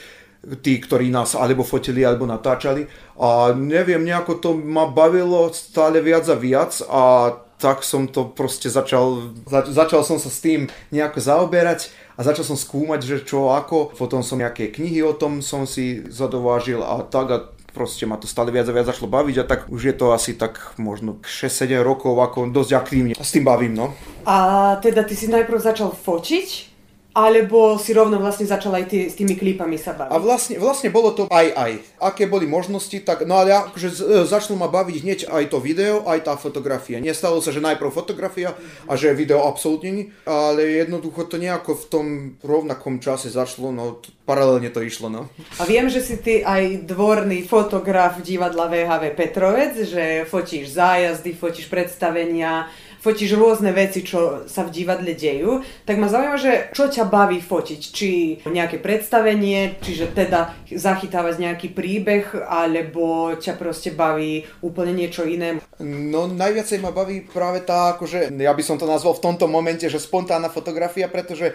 tí, 0.61 0.77
ktorí 0.77 1.09
nás 1.09 1.33
alebo 1.33 1.65
fotili, 1.65 2.05
alebo 2.05 2.29
natáčali. 2.29 2.85
A 3.17 3.57
neviem, 3.57 4.05
nejako 4.05 4.33
to 4.39 4.51
ma 4.53 4.87
bavilo 4.87 5.49
stále 5.57 6.05
viac 6.05 6.29
a 6.29 6.37
viac 6.37 6.73
a 6.85 7.33
tak 7.57 7.81
som 7.81 8.05
to 8.05 8.29
proste 8.29 8.69
začal, 8.69 9.33
zač- 9.49 9.73
začal 9.73 10.05
som 10.05 10.21
sa 10.21 10.29
s 10.29 10.45
tým 10.45 10.69
nejako 10.93 11.25
zaoberať 11.25 11.89
a 12.17 12.21
začal 12.25 12.49
som 12.49 12.57
skúmať, 12.57 13.01
že 13.05 13.17
čo 13.29 13.53
ako. 13.53 13.93
Potom 13.93 14.25
som 14.25 14.41
nejaké 14.41 14.73
knihy 14.73 15.05
o 15.05 15.13
tom 15.13 15.45
som 15.45 15.69
si 15.69 16.01
zadovážil 16.09 16.81
a 16.81 17.05
tak 17.05 17.27
a 17.29 17.39
proste 17.77 18.09
ma 18.09 18.17
to 18.17 18.25
stále 18.25 18.49
viac 18.49 18.65
a 18.65 18.73
viac 18.73 18.89
začalo 18.89 19.13
baviť 19.13 19.37
a 19.37 19.45
tak 19.45 19.69
už 19.69 19.93
je 19.93 19.95
to 19.95 20.17
asi 20.17 20.33
tak 20.33 20.73
možno 20.81 21.21
6-7 21.21 21.77
rokov 21.85 22.17
ako 22.17 22.49
dosť 22.49 22.73
aktívne. 22.73 23.13
S 23.13 23.37
tým 23.37 23.45
bavím, 23.45 23.77
no. 23.77 23.93
A 24.25 24.77
teda 24.81 25.05
ty 25.05 25.13
si 25.13 25.29
najprv 25.29 25.61
začal 25.61 25.93
fočiť 25.93 26.76
alebo 27.17 27.81
si 27.81 27.97
rovno 27.97 28.21
vlastne 28.21 28.45
začal 28.45 28.77
aj 28.77 28.93
tý, 28.93 29.09
s 29.09 29.17
tými 29.17 29.41
klipami 29.41 29.81
sa 29.81 29.97
baviť? 29.97 30.13
A 30.13 30.21
vlastne, 30.21 30.61
vlastne 30.61 30.93
bolo 30.93 31.17
to 31.17 31.25
aj 31.33 31.49
aj. 31.57 31.73
Aké 31.97 32.29
boli 32.29 32.45
možnosti, 32.45 32.93
tak 33.01 33.25
no 33.25 33.41
ale 33.41 33.57
akože 33.57 33.89
e, 33.89 34.29
začalo 34.29 34.61
ma 34.61 34.69
baviť 34.69 34.97
hneď 35.01 35.19
aj 35.33 35.45
to 35.49 35.57
video, 35.57 36.05
aj 36.05 36.29
tá 36.29 36.37
fotografia. 36.37 37.01
Nestalo 37.01 37.41
sa, 37.41 37.57
že 37.57 37.65
najprv 37.65 37.89
fotografia 37.89 38.53
a 38.85 38.93
že 39.01 39.17
video 39.17 39.49
absolútne 39.49 39.91
nie, 39.97 40.07
ale 40.29 40.85
jednoducho 40.85 41.25
to 41.25 41.41
nejako 41.41 41.73
v 41.81 41.85
tom 41.89 42.07
rovnakom 42.45 43.01
čase 43.01 43.33
začalo, 43.33 43.73
no 43.73 44.05
paralelne 44.29 44.69
to 44.69 44.85
išlo, 44.85 45.09
no. 45.09 45.33
A 45.57 45.65
viem, 45.65 45.89
že 45.89 46.05
si 46.05 46.21
ty 46.21 46.45
aj 46.45 46.85
dvorný 46.85 47.49
fotograf 47.49 48.21
divadla 48.21 48.69
VHV 48.69 49.17
Petrovec, 49.17 49.73
že 49.89 50.29
fotíš 50.29 50.77
zájazdy, 50.77 51.33
fotíš 51.33 51.73
predstavenia, 51.73 52.69
fotíš 53.07 53.39
rôzne 53.39 53.71
veci, 53.71 54.03
čo 54.03 54.51
sa 54.51 54.67
v 54.67 54.75
divadle 54.75 55.15
dejú, 55.15 55.63
tak 55.87 56.03
ma 56.03 56.11
zaujíma, 56.11 56.35
že 56.35 56.75
čo 56.75 56.91
ťa 56.91 57.07
baví 57.07 57.39
fotiť? 57.39 57.81
Či 57.95 58.11
nejaké 58.51 58.83
predstavenie, 58.83 59.79
čiže 59.79 60.11
teda 60.11 60.51
zachytávať 60.67 61.39
nejaký 61.39 61.71
príbeh, 61.71 62.35
alebo 62.35 63.31
ťa 63.39 63.55
proste 63.55 63.95
baví 63.95 64.43
úplne 64.59 64.91
niečo 64.91 65.23
iné? 65.23 65.63
No 65.79 66.27
najviacej 66.27 66.83
ma 66.83 66.91
baví 66.91 67.23
práve 67.23 67.63
tá, 67.63 67.95
akože, 67.95 68.35
ja 68.35 68.51
by 68.51 68.63
som 68.67 68.75
to 68.75 68.91
nazval 68.91 69.15
v 69.15 69.23
tomto 69.23 69.47
momente, 69.47 69.87
že 69.87 70.03
spontánna 70.03 70.51
fotografia, 70.51 71.07
pretože 71.07 71.55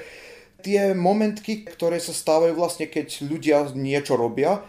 tie 0.63 0.95
momentky, 0.95 1.67
ktoré 1.67 1.99
sa 1.99 2.15
stávajú 2.15 2.55
vlastne, 2.55 2.87
keď 2.87 3.27
ľudia 3.27 3.67
niečo 3.75 4.15
robia, 4.15 4.63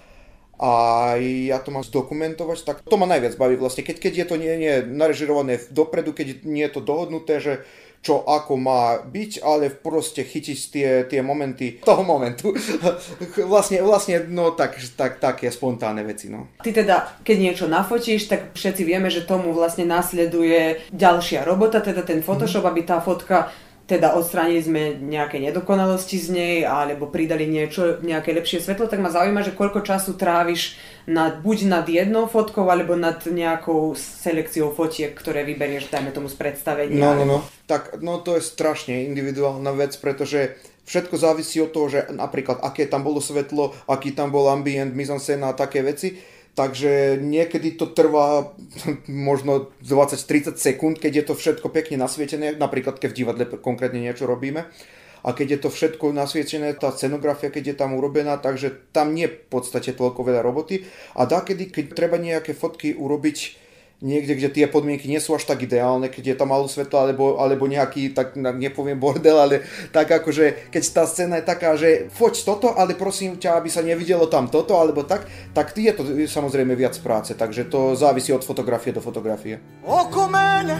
a 0.62 0.72
ja 1.18 1.58
to 1.58 1.74
mám 1.74 1.82
zdokumentovať, 1.82 2.58
tak 2.62 2.76
to 2.86 2.94
ma 2.94 3.10
najviac 3.10 3.34
baví 3.34 3.58
vlastne, 3.58 3.82
keď, 3.82 3.98
keď 3.98 4.12
je 4.14 4.26
to 4.30 4.36
nie, 4.38 4.52
nie 4.54 4.74
narežirované 4.86 5.58
dopredu, 5.74 6.14
keď 6.14 6.46
nie 6.46 6.62
je 6.62 6.72
to 6.78 6.80
dohodnuté, 6.86 7.42
že 7.42 7.66
čo 8.02 8.26
ako 8.26 8.58
má 8.58 8.98
byť, 8.98 9.46
ale 9.46 9.70
proste 9.70 10.26
chytiť 10.26 10.58
tie, 10.74 10.90
tie 11.06 11.22
momenty 11.22 11.78
toho 11.78 12.02
momentu. 12.02 12.50
vlastne, 13.52 13.78
vlastne, 13.78 14.26
no 14.26 14.58
tak, 14.58 14.74
tak, 14.98 15.22
také 15.22 15.54
spontánne 15.54 16.02
veci, 16.02 16.26
no. 16.26 16.50
Ty 16.66 16.82
teda, 16.82 17.22
keď 17.22 17.36
niečo 17.38 17.66
nafotíš, 17.70 18.26
tak 18.26 18.58
všetci 18.58 18.82
vieme, 18.82 19.06
že 19.06 19.22
tomu 19.22 19.54
vlastne 19.54 19.86
nasleduje 19.86 20.82
ďalšia 20.90 21.46
robota, 21.46 21.78
teda 21.78 22.02
ten 22.02 22.26
Photoshop, 22.26 22.66
aby 22.66 22.82
tá 22.82 22.98
fotka 22.98 23.54
teda 23.92 24.16
odstránili 24.16 24.64
sme 24.64 24.82
nejaké 24.96 25.36
nedokonalosti 25.36 26.16
z 26.16 26.28
nej 26.32 26.56
alebo 26.64 27.12
pridali 27.12 27.44
niečo, 27.44 28.00
nejaké 28.00 28.32
lepšie 28.32 28.64
svetlo, 28.64 28.88
tak 28.88 29.04
ma 29.04 29.12
zaujíma, 29.12 29.44
že 29.44 29.52
koľko 29.52 29.84
času 29.84 30.16
tráviš 30.16 30.80
nad, 31.04 31.44
buď 31.44 31.68
nad 31.68 31.84
jednou 31.84 32.24
fotkou 32.24 32.64
alebo 32.72 32.96
nad 32.96 33.20
nejakou 33.28 33.92
selekciou 33.92 34.72
fotiek, 34.72 35.12
ktoré 35.12 35.44
vyberieš, 35.44 35.92
dajme 35.92 36.08
tomu 36.08 36.32
z 36.32 36.40
predstavenia. 36.40 37.04
No, 37.04 37.12
no, 37.12 37.24
no. 37.28 37.38
Tak, 37.68 38.00
no 38.00 38.16
to 38.24 38.40
je 38.40 38.48
strašne 38.48 39.04
individuálna 39.12 39.76
vec, 39.76 39.92
pretože 40.00 40.56
všetko 40.88 41.14
závisí 41.20 41.60
od 41.60 41.76
toho, 41.76 41.86
že 41.92 42.08
napríklad 42.08 42.64
aké 42.64 42.88
tam 42.88 43.04
bolo 43.04 43.20
svetlo, 43.20 43.76
aký 43.84 44.16
tam 44.16 44.32
bol 44.32 44.48
ambient, 44.48 44.96
mise-en-scène 44.96 45.44
a 45.44 45.52
také 45.52 45.84
veci. 45.84 46.16
Takže 46.52 47.16
niekedy 47.16 47.80
to 47.80 47.88
trvá 47.88 48.52
možno 49.08 49.72
20-30 49.80 50.60
sekúnd, 50.60 51.00
keď 51.00 51.12
je 51.22 51.24
to 51.32 51.34
všetko 51.34 51.72
pekne 51.72 51.96
nasvietené, 51.96 52.60
napríklad 52.60 53.00
keď 53.00 53.08
v 53.12 53.18
divadle 53.24 53.44
konkrétne 53.56 54.04
niečo 54.04 54.28
robíme. 54.28 54.68
A 55.22 55.38
keď 55.38 55.54
je 55.54 55.58
to 55.62 55.70
všetko 55.70 56.10
nasvietené, 56.10 56.74
tá 56.74 56.90
scenografia, 56.90 57.46
keď 57.46 57.64
je 57.72 57.76
tam 57.78 57.94
urobená, 57.94 58.42
takže 58.42 58.74
tam 58.90 59.14
nie 59.14 59.30
je 59.30 59.38
v 59.38 59.54
podstate 59.54 59.94
toľko 59.94 60.26
veľa 60.26 60.42
roboty. 60.42 60.82
A 61.14 61.30
dakedy, 61.30 61.70
keď 61.70 61.94
treba 61.94 62.18
nejaké 62.18 62.58
fotky 62.58 62.90
urobiť 62.98 63.38
niekde, 64.02 64.34
kde 64.34 64.48
tie 64.50 64.66
podmienky 64.66 65.06
nie 65.06 65.22
sú 65.22 65.38
až 65.38 65.46
tak 65.46 65.62
ideálne, 65.62 66.10
keď 66.10 66.34
je 66.34 66.36
tam 66.36 66.50
malo 66.50 66.66
svetlo, 66.66 66.98
alebo, 66.98 67.24
alebo 67.38 67.70
nejaký, 67.70 68.10
tak 68.10 68.34
nepoviem 68.36 68.98
bordel, 68.98 69.38
ale 69.38 69.62
tak 69.94 70.10
akože, 70.10 70.68
keď 70.74 70.82
tá 70.90 71.06
scéna 71.06 71.38
je 71.38 71.46
taká, 71.46 71.78
že 71.78 72.10
foď 72.10 72.42
toto, 72.42 72.74
ale 72.74 72.98
prosím 72.98 73.38
ťa, 73.38 73.62
aby 73.62 73.70
sa 73.70 73.86
nevidelo 73.86 74.26
tam 74.26 74.50
toto, 74.50 74.74
alebo 74.74 75.06
tak, 75.06 75.24
tak 75.54 75.70
je 75.78 75.94
to 75.94 76.02
samozrejme 76.26 76.74
viac 76.74 76.98
práce, 76.98 77.38
takže 77.38 77.70
to 77.70 77.94
závisí 77.94 78.34
od 78.34 78.42
fotografie 78.42 78.90
do 78.90 79.00
fotografie. 79.00 79.62
Oko 79.86 80.26
mene 80.26 80.76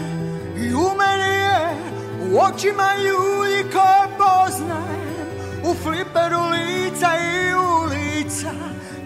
i 0.59 0.75
u 0.75 0.91
meni 0.91 1.33
je 1.39 1.59
U 2.23 2.39
očima 2.39 2.95
ljudi 2.95 3.69
koje 3.71 4.05
poznajem 4.17 5.27
U 5.63 5.73
fliperu 5.73 6.41
lica 6.51 7.09
i 7.15 7.53
ulica 7.53 8.51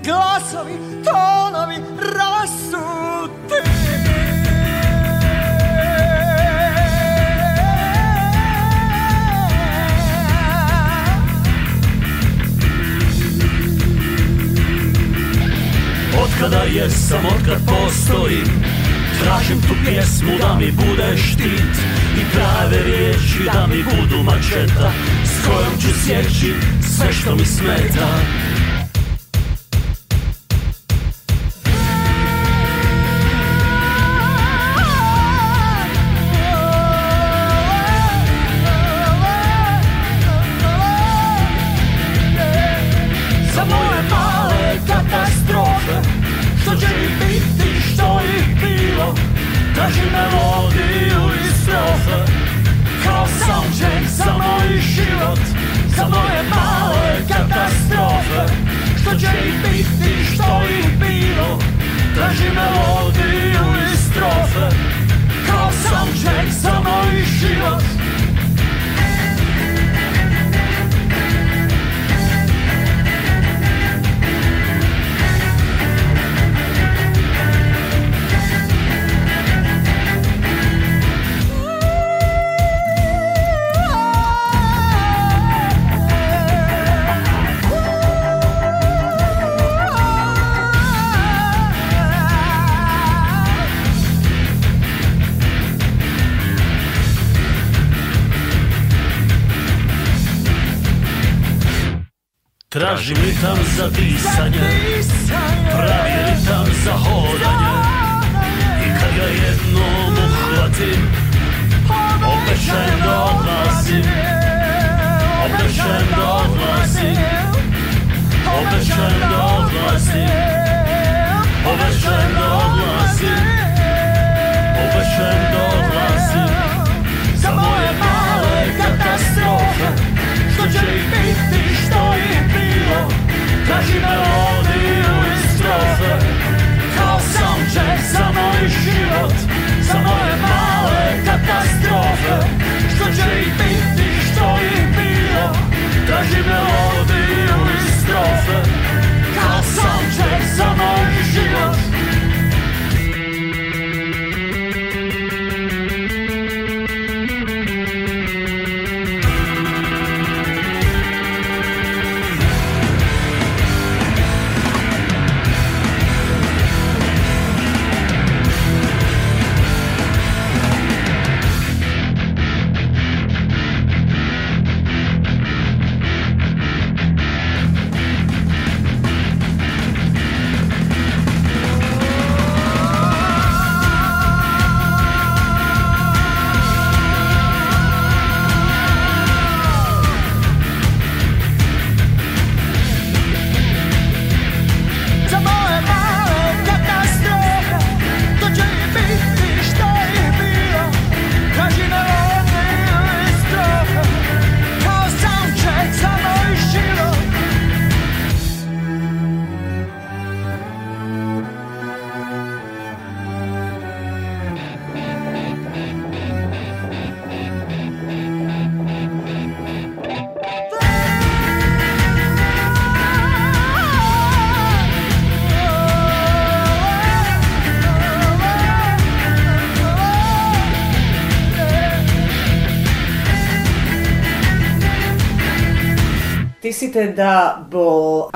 Glasovi, 0.07 0.73
tonovi 1.03 1.75
rasuti 1.99 3.55
Otkada 16.23 16.63
jesam, 16.63 17.25
otkad 17.25 17.61
postojim 17.65 18.63
Tražim 19.23 19.61
tu 19.61 19.75
pjesmu 19.85 20.31
da 20.39 20.55
mi 20.55 20.71
bude 20.71 21.17
štit 21.17 21.75
I 22.17 22.21
prave 22.33 22.83
riječi 22.83 23.43
da 23.53 23.67
mi 23.67 23.83
budu 23.83 24.23
mačeta 24.23 24.91
S 25.25 25.45
kojom 25.45 25.81
ću 25.81 25.99
sjeći 26.05 26.53
sve 26.81 27.13
što 27.13 27.35
mi 27.35 27.45
smeta 27.45 28.07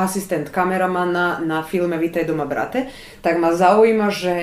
asistent 0.02 0.50
kameramana 0.50 1.40
na 1.46 1.62
filme 1.62 1.98
Vítaj 2.02 2.26
doma 2.26 2.50
brate, 2.50 2.90
tak 3.22 3.38
ma 3.38 3.54
zaujíma, 3.54 4.10
že 4.10 4.36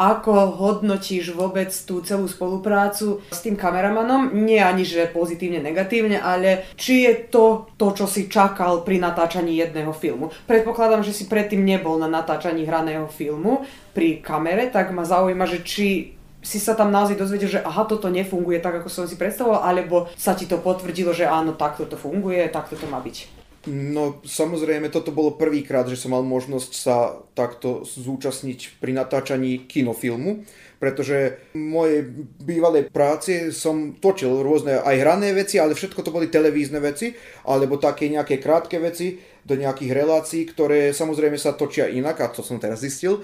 ako 0.00 0.56
hodnotíš 0.56 1.36
vôbec 1.36 1.68
tú 1.84 2.00
celú 2.00 2.24
spoluprácu 2.24 3.20
s 3.28 3.44
tým 3.44 3.52
kameramanom? 3.52 4.32
Nie 4.32 4.64
ani, 4.64 4.80
že 4.80 5.04
pozitívne, 5.12 5.60
negatívne, 5.60 6.16
ale 6.16 6.72
či 6.72 7.04
je 7.04 7.28
to 7.28 7.68
to, 7.76 7.92
čo 7.92 8.08
si 8.08 8.24
čakal 8.32 8.80
pri 8.80 8.96
natáčaní 8.96 9.60
jedného 9.60 9.92
filmu. 9.92 10.32
Predpokladám, 10.48 11.04
že 11.04 11.12
si 11.12 11.28
predtým 11.28 11.60
nebol 11.60 12.00
na 12.00 12.08
natáčaní 12.08 12.64
hraného 12.64 13.12
filmu 13.12 13.60
pri 13.92 14.24
kamere, 14.24 14.72
tak 14.72 14.88
ma 14.96 15.04
zaujíma, 15.04 15.44
že 15.44 15.60
či 15.60 16.16
si 16.40 16.56
sa 16.56 16.72
tam 16.72 16.88
naozaj 16.88 17.20
dozvedel, 17.20 17.52
že 17.52 17.60
aha, 17.60 17.84
toto 17.84 18.08
nefunguje 18.08 18.64
tak, 18.64 18.80
ako 18.80 18.88
som 18.88 19.04
si 19.04 19.20
predstavoval, 19.20 19.60
alebo 19.60 20.08
sa 20.16 20.32
ti 20.32 20.48
to 20.48 20.56
potvrdilo, 20.56 21.12
že 21.12 21.28
áno, 21.28 21.52
takto 21.52 21.84
to 21.84 22.00
funguje, 22.00 22.48
takto 22.48 22.80
to 22.80 22.88
má 22.88 23.04
byť. 23.04 23.39
No 23.68 24.24
samozrejme, 24.24 24.88
toto 24.88 25.12
bolo 25.12 25.36
prvýkrát, 25.36 25.84
že 25.84 26.00
som 26.00 26.16
mal 26.16 26.24
možnosť 26.24 26.72
sa 26.72 27.20
takto 27.36 27.84
zúčastniť 27.84 28.80
pri 28.80 28.96
natáčaní 28.96 29.68
kinofilmu, 29.68 30.48
pretože 30.80 31.44
v 31.52 31.60
mojej 31.60 32.00
bývalej 32.40 32.88
práci 32.88 33.52
som 33.52 34.00
točil 34.00 34.40
rôzne 34.40 34.80
aj 34.80 34.96
hrané 35.04 35.36
veci, 35.36 35.60
ale 35.60 35.76
všetko 35.76 36.00
to 36.00 36.08
boli 36.08 36.32
televízne 36.32 36.80
veci, 36.80 37.12
alebo 37.44 37.76
také 37.76 38.08
nejaké 38.08 38.40
krátke 38.40 38.80
veci 38.80 39.20
do 39.44 39.52
nejakých 39.60 39.92
relácií, 39.92 40.48
ktoré 40.48 40.96
samozrejme 40.96 41.36
sa 41.36 41.52
točia 41.52 41.92
inak, 41.92 42.16
a 42.24 42.32
to 42.32 42.40
som 42.40 42.56
teraz 42.56 42.80
zistil. 42.80 43.20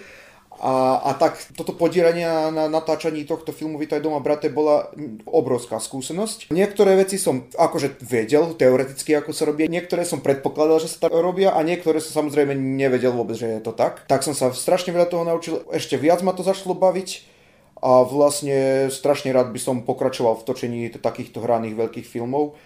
A, 0.57 1.01
a 1.05 1.11
tak 1.17 1.37
toto 1.53 1.77
podieranie 1.77 2.25
na 2.53 2.69
natáčaní 2.73 3.29
tohto 3.29 3.53
filmu 3.53 3.77
Vítaj 3.77 4.01
doma, 4.01 4.25
brate, 4.25 4.49
bola 4.49 4.89
obrovská 5.29 5.77
skúsenosť. 5.77 6.49
Niektoré 6.49 6.97
veci 6.97 7.21
som 7.21 7.45
akože 7.53 8.01
vedel 8.01 8.57
teoreticky, 8.57 9.13
ako 9.13 9.37
sa 9.37 9.45
robia, 9.45 9.69
niektoré 9.69 10.09
som 10.09 10.25
predpokladal, 10.25 10.81
že 10.81 10.93
sa 10.93 11.09
tak 11.09 11.13
robia 11.13 11.53
a 11.53 11.61
niektoré 11.61 12.01
som 12.01 12.25
samozrejme 12.25 12.57
nevedel 12.57 13.13
vôbec, 13.13 13.37
že 13.37 13.59
je 13.59 13.61
to 13.61 13.77
tak. 13.77 14.09
Tak 14.09 14.25
som 14.25 14.33
sa 14.33 14.53
strašne 14.53 14.97
veľa 14.97 15.09
toho 15.13 15.25
naučil, 15.29 15.61
ešte 15.73 16.01
viac 16.01 16.25
ma 16.25 16.33
to 16.33 16.41
začalo 16.41 16.73
baviť 16.73 17.37
a 17.77 18.09
vlastne 18.09 18.89
strašne 18.89 19.37
rád 19.37 19.53
by 19.53 19.61
som 19.61 19.85
pokračoval 19.85 20.41
v 20.41 20.47
točení 20.49 20.81
takýchto 20.97 21.45
hraných 21.45 21.77
veľkých 21.77 22.07
filmov. 22.09 22.57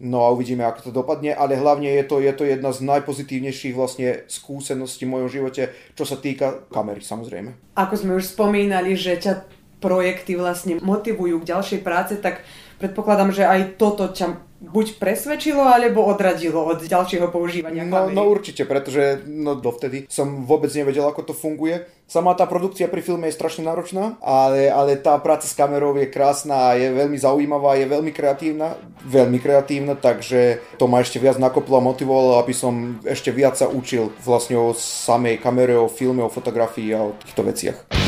No 0.00 0.24
a 0.24 0.32
uvidíme, 0.32 0.64
ako 0.64 0.88
to 0.88 0.92
dopadne, 0.96 1.36
ale 1.36 1.60
hlavne 1.60 1.92
je 1.92 2.04
to, 2.08 2.24
je 2.24 2.32
to 2.32 2.48
jedna 2.48 2.72
z 2.72 2.88
najpozitívnejších 2.88 3.76
vlastne 3.76 4.24
skúseností 4.32 5.04
v 5.04 5.12
mojom 5.12 5.28
živote, 5.28 5.76
čo 5.92 6.08
sa 6.08 6.16
týka 6.16 6.64
kamery 6.72 7.04
samozrejme. 7.04 7.76
Ako 7.76 7.94
sme 8.00 8.16
už 8.16 8.32
spomínali, 8.32 8.96
že 8.96 9.20
ťa 9.20 9.44
projekty 9.84 10.40
vlastne 10.40 10.80
motivujú 10.80 11.44
k 11.44 11.48
ďalšej 11.52 11.80
práce, 11.84 12.16
tak 12.16 12.40
predpokladám, 12.80 13.28
že 13.32 13.44
aj 13.44 13.76
toto 13.76 14.08
ťa 14.08 14.49
buď 14.60 15.00
presvedčilo, 15.00 15.64
alebo 15.64 16.04
odradilo 16.04 16.60
od 16.62 16.84
ďalšieho 16.84 17.32
používania 17.32 17.82
No, 17.82 18.06
kamery. 18.06 18.14
no 18.14 18.22
určite, 18.28 18.68
pretože 18.68 19.24
no 19.24 19.56
dovtedy 19.56 20.04
som 20.06 20.44
vôbec 20.44 20.68
nevedel, 20.70 21.08
ako 21.08 21.32
to 21.32 21.34
funguje. 21.34 21.88
Sama 22.04 22.34
tá 22.34 22.44
produkcia 22.44 22.90
pri 22.90 23.00
filme 23.00 23.30
je 23.30 23.38
strašne 23.38 23.64
náročná, 23.64 24.18
ale, 24.18 24.66
ale 24.66 24.98
tá 24.98 25.14
práca 25.22 25.46
s 25.46 25.54
kamerou 25.54 25.94
je 25.94 26.10
krásna 26.10 26.74
je 26.74 26.90
veľmi 26.90 27.14
zaujímavá, 27.14 27.78
je 27.78 27.86
veľmi 27.86 28.10
kreatívna, 28.10 28.74
veľmi 29.06 29.38
kreatívna, 29.38 29.94
takže 29.94 30.58
to 30.76 30.90
ma 30.90 31.00
ešte 31.00 31.22
viac 31.22 31.38
nakoplo 31.38 31.78
a 31.78 31.86
motivovalo, 31.86 32.42
aby 32.42 32.50
som 32.50 32.98
ešte 33.06 33.30
viac 33.30 33.54
sa 33.54 33.70
učil 33.70 34.10
vlastne 34.20 34.58
o 34.58 34.74
samej 34.74 35.38
kamere, 35.38 35.78
o 35.78 35.86
filme, 35.86 36.20
o 36.20 36.28
fotografii 36.28 36.90
a 36.92 37.06
o 37.06 37.14
týchto 37.14 37.46
veciach. 37.46 37.99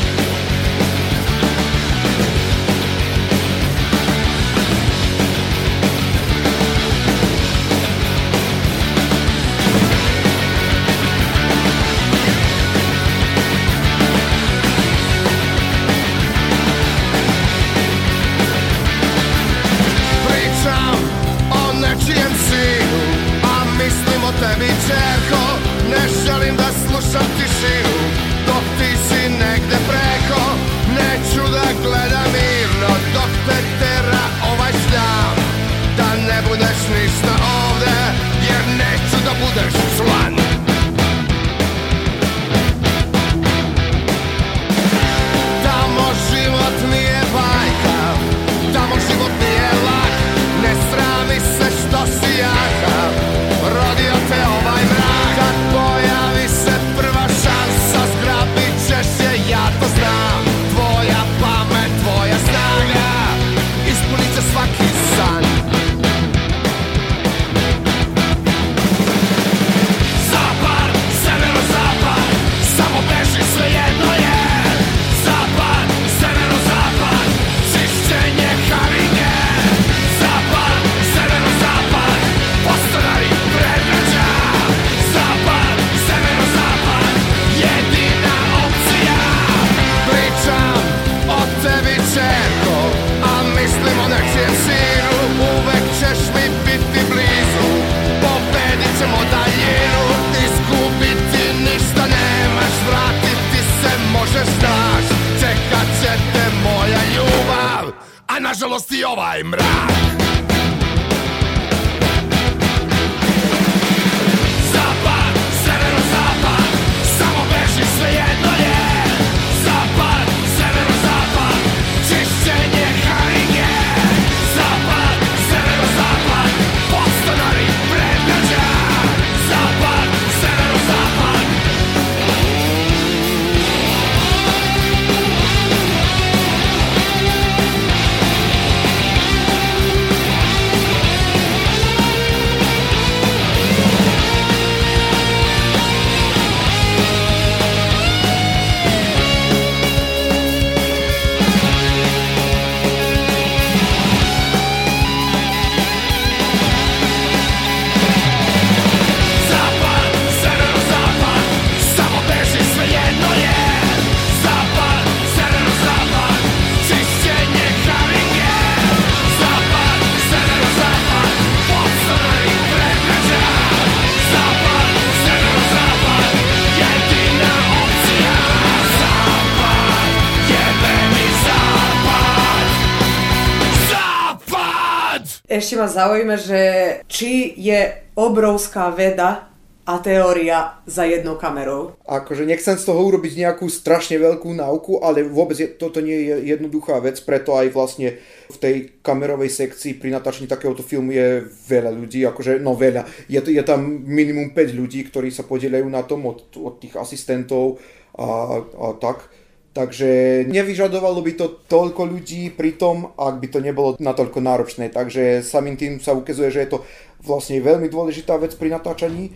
Ešte 185.73 185.89
ma 185.89 185.89
zaujíma, 185.89 186.37
že 186.37 186.61
či 187.09 187.49
je 187.57 188.05
obrovská 188.13 188.93
veda 188.93 189.49
a 189.89 189.97
teória 189.97 190.77
za 190.85 191.01
jednou 191.01 191.33
kamerou. 191.33 191.97
Akože 192.05 192.45
nechcem 192.45 192.77
z 192.77 192.85
toho 192.85 193.01
urobiť 193.01 193.41
nejakú 193.41 193.65
strašne 193.65 194.21
veľkú 194.21 194.53
náuku, 194.53 195.01
ale 195.01 195.25
vôbec 195.25 195.57
je, 195.57 195.65
toto 195.73 195.97
nie 195.97 196.29
je 196.29 196.53
jednoduchá 196.53 197.01
vec, 197.01 197.17
preto 197.25 197.57
aj 197.57 197.73
vlastne 197.73 198.21
v 198.53 198.57
tej 198.61 198.75
kamerovej 199.01 199.49
sekcii 199.49 199.97
pri 199.97 200.13
natáčaní 200.13 200.45
takéhoto 200.45 200.85
filmu 200.85 201.09
je 201.09 201.41
veľa 201.49 201.89
ľudí, 201.89 202.21
akože 202.21 202.61
no 202.61 202.77
veľa. 202.77 203.09
Je, 203.25 203.41
je 203.41 203.63
tam 203.65 203.81
minimum 204.05 204.53
5 204.53 204.77
ľudí, 204.77 205.09
ktorí 205.09 205.33
sa 205.33 205.41
podielajú 205.41 205.89
na 205.89 206.05
tom 206.05 206.21
od, 206.29 206.53
od 206.53 206.77
tých 206.85 207.01
asistentov 207.01 207.81
a, 208.13 208.61
a 208.61 208.93
tak. 209.01 209.25
Takže 209.73 210.45
nevyžadovalo 210.53 211.17
by 211.25 211.33
to 211.33 211.45
toľko 211.65 212.05
ľudí 212.05 212.53
pri 212.53 212.77
tom, 212.77 213.09
ak 213.17 213.41
by 213.41 213.47
to 213.49 213.59
nebolo 213.59 213.97
natoľko 213.97 214.37
náročné. 214.37 214.93
Takže 214.93 215.41
samým 215.41 215.81
tým 215.81 215.97
sa 215.97 216.13
ukazuje, 216.13 216.53
že 216.53 216.61
je 216.61 216.69
to 216.77 216.79
vlastne 217.25 217.57
veľmi 217.57 217.89
dôležitá 217.89 218.37
vec 218.37 218.53
pri 218.53 218.69
natáčaní 218.69 219.33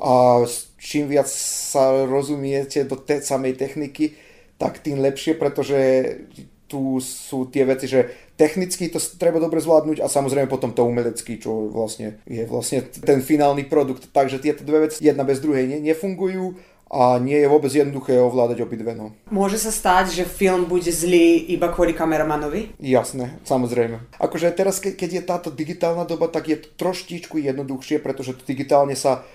a 0.00 0.40
čím 0.80 1.12
viac 1.12 1.28
sa 1.28 2.08
rozumiete 2.08 2.88
do 2.88 2.96
tej 2.96 3.28
samej 3.28 3.60
techniky, 3.60 4.16
tak 4.56 4.80
tým 4.80 5.04
lepšie, 5.04 5.36
pretože 5.36 5.78
tu 6.64 6.96
sú 6.98 7.46
tie 7.52 7.68
veci, 7.68 7.84
že 7.84 8.08
technicky 8.40 8.88
to 8.88 8.98
treba 9.20 9.38
dobre 9.38 9.60
zvládnuť 9.60 10.00
a 10.00 10.10
samozrejme 10.10 10.50
potom 10.50 10.72
to 10.72 10.82
umelecký, 10.82 11.38
čo 11.38 11.70
vlastne 11.70 12.18
je 12.26 12.42
vlastne 12.48 12.82
ten 12.82 13.20
finálny 13.20 13.68
produkt. 13.68 14.10
Takže 14.10 14.42
tieto 14.42 14.64
dve 14.66 14.88
veci 14.88 15.04
jedna 15.04 15.22
bez 15.22 15.38
druhej 15.38 15.68
ne- 15.70 15.84
nefungujú 15.84 16.56
a 16.90 17.18
nie 17.18 17.40
je 17.40 17.50
vôbec 17.50 17.72
jednoduché 17.72 18.16
ovládať 18.20 18.62
obidve. 18.62 18.94
No. 18.94 19.16
Môže 19.32 19.58
sa 19.58 19.74
stať, 19.74 20.14
že 20.14 20.24
film 20.28 20.68
bude 20.68 20.90
zlý 20.92 21.42
iba 21.50 21.72
kvôli 21.72 21.96
kameramanovi? 21.96 22.76
Jasné, 22.78 23.40
samozrejme. 23.42 24.20
Akože 24.20 24.52
teraz, 24.54 24.78
ke- 24.78 24.94
keď 24.94 25.10
je 25.10 25.22
táto 25.24 25.48
digitálna 25.50 26.06
doba, 26.06 26.30
tak 26.30 26.52
je 26.52 26.58
to 26.62 26.68
troštičku 26.78 27.40
jednoduchšie, 27.40 27.98
pretože 27.98 28.38
to 28.38 28.42
digitálne 28.46 28.94
sa 28.94 29.26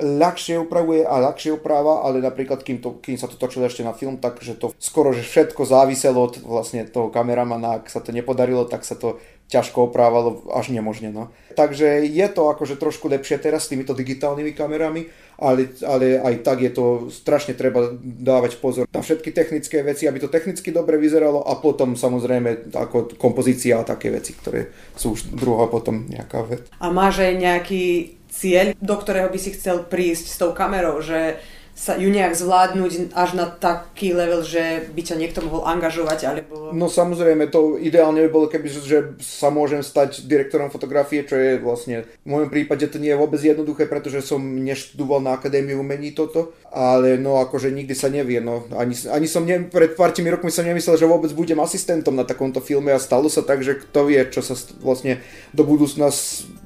ľahšie 0.00 0.56
upravuje 0.56 1.04
a 1.04 1.20
ľahšie 1.20 1.52
upráva, 1.52 2.00
ale 2.00 2.24
napríklad 2.24 2.64
kým, 2.64 2.80
to, 2.80 2.96
kým 3.04 3.20
sa 3.20 3.28
to 3.28 3.36
točilo 3.36 3.68
ešte 3.68 3.84
na 3.84 3.92
film, 3.92 4.16
takže 4.16 4.56
to 4.56 4.72
skoro, 4.80 5.12
že 5.12 5.20
všetko 5.20 5.68
záviselo 5.68 6.16
od 6.32 6.40
vlastne 6.40 6.88
toho 6.88 7.12
kameramana, 7.12 7.76
ak 7.76 7.92
sa 7.92 8.00
to 8.00 8.08
nepodarilo, 8.08 8.64
tak 8.64 8.88
sa 8.88 8.96
to 8.96 9.20
ťažko 9.48 9.92
oprávalo 9.92 10.48
až 10.52 10.72
nemožne. 10.72 11.12
No. 11.12 11.28
Takže 11.52 12.08
je 12.08 12.26
to 12.32 12.48
akože 12.48 12.80
trošku 12.80 13.08
lepšie 13.12 13.36
teraz 13.36 13.68
s 13.68 13.70
týmito 13.70 13.92
digitálnymi 13.92 14.56
kamerami, 14.56 15.08
ale, 15.36 15.76
ale 15.84 16.16
aj 16.16 16.34
tak 16.40 16.64
je 16.64 16.72
to 16.72 16.84
strašne 17.12 17.52
treba 17.52 17.92
dávať 18.00 18.56
pozor 18.62 18.88
na 18.88 19.04
všetky 19.04 19.34
technické 19.34 19.84
veci, 19.84 20.08
aby 20.08 20.22
to 20.22 20.32
technicky 20.32 20.72
dobre 20.72 20.96
vyzeralo 20.96 21.44
a 21.44 21.60
potom 21.60 21.98
samozrejme 21.98 22.72
ako 22.72 23.18
kompozícia 23.20 23.76
a 23.76 23.88
také 23.88 24.08
veci, 24.08 24.32
ktoré 24.32 24.72
sú 24.96 25.18
už 25.18 25.36
druhá 25.36 25.68
potom 25.68 26.08
nejaká 26.08 26.46
vec. 26.48 26.70
A 26.80 26.88
máš 26.88 27.20
aj 27.20 27.34
nejaký 27.36 27.84
cieľ, 28.32 28.72
do 28.80 28.96
ktorého 28.96 29.28
by 29.28 29.38
si 29.38 29.52
chcel 29.52 29.84
prísť 29.84 30.26
s 30.32 30.36
tou 30.40 30.56
kamerou, 30.56 31.04
že 31.04 31.36
sa 31.72 31.96
ju 31.96 32.12
nejak 32.12 32.36
zvládnuť 32.36 33.16
až 33.16 33.30
na 33.32 33.48
taký 33.48 34.12
level, 34.12 34.44
že 34.44 34.86
by 34.92 35.02
ťa 35.02 35.16
niekto 35.16 35.40
mohol 35.40 35.64
angažovať, 35.64 36.20
alebo... 36.28 36.70
No 36.76 36.86
samozrejme, 36.92 37.48
to 37.48 37.80
ideálne 37.80 38.20
by 38.28 38.30
bolo, 38.30 38.46
keby 38.52 38.68
že 38.68 39.16
sa 39.24 39.48
môžem 39.48 39.80
stať 39.80 40.28
direktorom 40.28 40.68
fotografie, 40.68 41.24
čo 41.24 41.40
je 41.40 41.56
vlastne 41.56 42.04
v 42.22 42.28
mojom 42.28 42.52
prípade 42.52 42.84
to 42.92 43.00
nie 43.00 43.16
je 43.16 43.20
vôbec 43.20 43.40
jednoduché, 43.40 43.88
pretože 43.88 44.20
som 44.20 44.38
neštudoval 44.40 45.24
na 45.24 45.32
Akadémiu 45.32 45.80
umení 45.80 46.12
toto, 46.12 46.52
ale 46.68 47.16
no 47.16 47.40
akože 47.40 47.72
nikdy 47.72 47.96
sa 47.96 48.12
nevie, 48.12 48.44
no. 48.44 48.68
Ani, 48.76 48.92
ani 49.08 49.24
som 49.24 49.48
ne, 49.48 49.64
pred 49.64 49.96
pár 49.96 50.12
tými 50.12 50.28
rokmi 50.28 50.52
som 50.52 50.68
nemyslel, 50.68 51.00
že 51.00 51.08
vôbec 51.08 51.32
budem 51.32 51.56
asistentom 51.58 52.12
na 52.12 52.28
takomto 52.28 52.60
filme 52.60 52.92
a 52.92 53.00
stalo 53.00 53.32
sa 53.32 53.40
tak, 53.40 53.64
že 53.64 53.80
kto 53.80 54.12
vie, 54.12 54.20
čo 54.28 54.44
sa 54.44 54.52
st- 54.52 54.76
vlastne 54.84 55.24
do 55.56 55.64
budúcna 55.64 56.12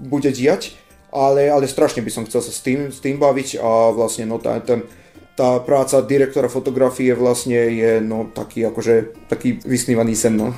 bude 0.03 0.35
diať, 0.35 0.75
ale, 1.17 1.49
ale 1.49 1.65
strašne 1.65 2.05
by 2.05 2.13
som 2.13 2.29
chcel 2.29 2.45
sa 2.45 2.53
s 2.53 2.61
tým, 2.61 2.93
s 2.93 3.01
tým 3.01 3.17
baviť 3.17 3.57
a 3.57 3.97
vlastne 3.97 4.29
no 4.29 4.37
tá, 4.37 4.61
ten, 4.61 4.85
tá 5.33 5.57
práca 5.65 6.05
direktora 6.05 6.53
fotografie 6.53 7.17
vlastne 7.17 7.57
je 7.73 8.05
no 8.05 8.29
taký 8.29 8.69
akože 8.69 9.27
taký 9.33 9.65
vysnívaný 9.65 10.13
sen 10.13 10.37
no. 10.37 10.53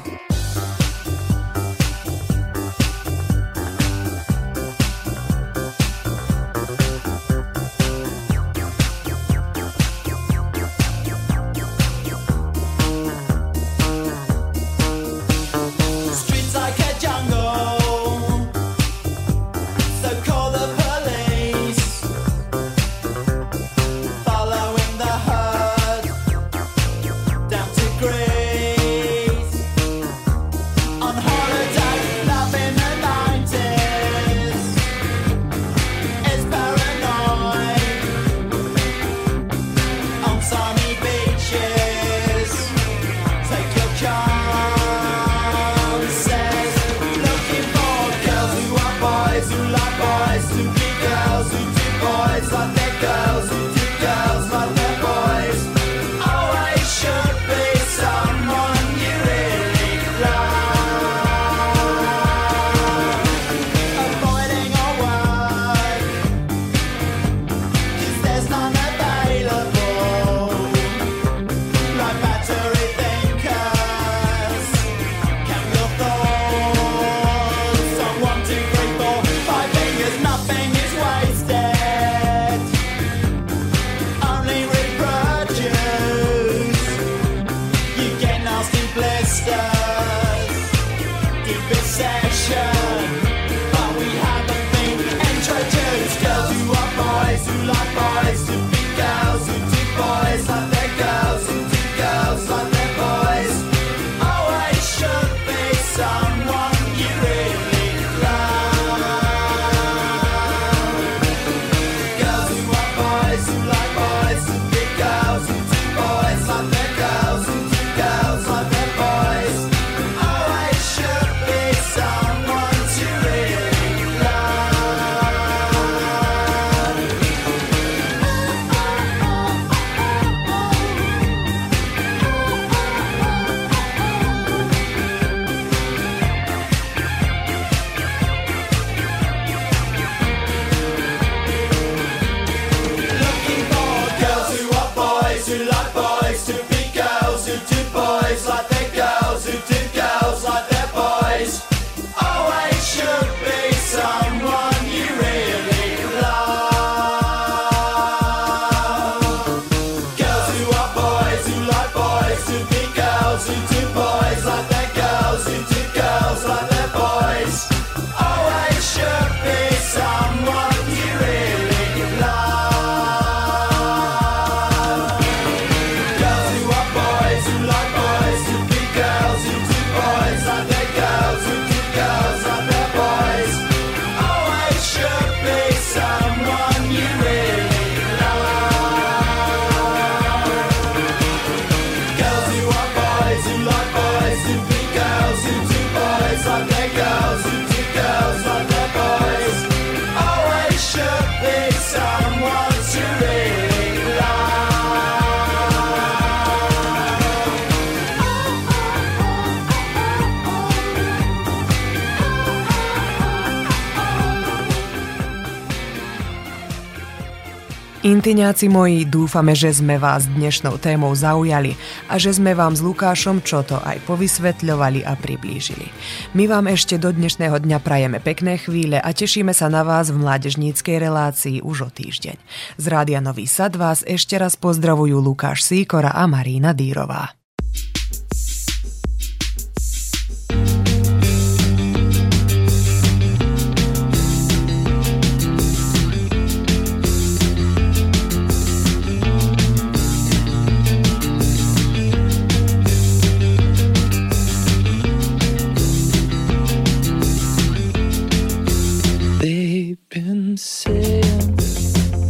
Intiňáci 218.18 218.66
moji, 218.66 219.06
dúfame, 219.06 219.54
že 219.54 219.70
sme 219.70 219.94
vás 219.94 220.26
dnešnou 220.26 220.82
témou 220.82 221.14
zaujali 221.14 221.78
a 222.10 222.18
že 222.18 222.34
sme 222.34 222.50
vám 222.50 222.74
s 222.74 222.82
Lukášom 222.82 223.46
čo 223.46 223.62
to 223.62 223.78
aj 223.78 224.02
povysvetľovali 224.10 225.06
a 225.06 225.14
priblížili. 225.14 225.86
My 226.34 226.50
vám 226.50 226.66
ešte 226.66 226.98
do 226.98 227.14
dnešného 227.14 227.62
dňa 227.62 227.78
prajeme 227.78 228.18
pekné 228.18 228.58
chvíle 228.58 228.98
a 228.98 229.14
tešíme 229.14 229.54
sa 229.54 229.70
na 229.70 229.86
vás 229.86 230.10
v 230.10 230.18
mládežníckej 230.18 230.98
relácii 230.98 231.62
už 231.62 231.86
o 231.86 231.90
týždeň. 231.94 232.34
Z 232.74 232.84
Rádia 232.90 233.22
Nový 233.22 233.46
Sad 233.46 233.78
vás 233.78 234.02
ešte 234.02 234.34
raz 234.34 234.58
pozdravujú 234.58 235.14
Lukáš 235.22 235.62
Síkora 235.62 236.10
a 236.10 236.26
Marína 236.26 236.74
Dýrová. 236.74 237.37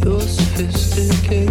you're 0.09 0.21
sophisticated. 0.21 1.48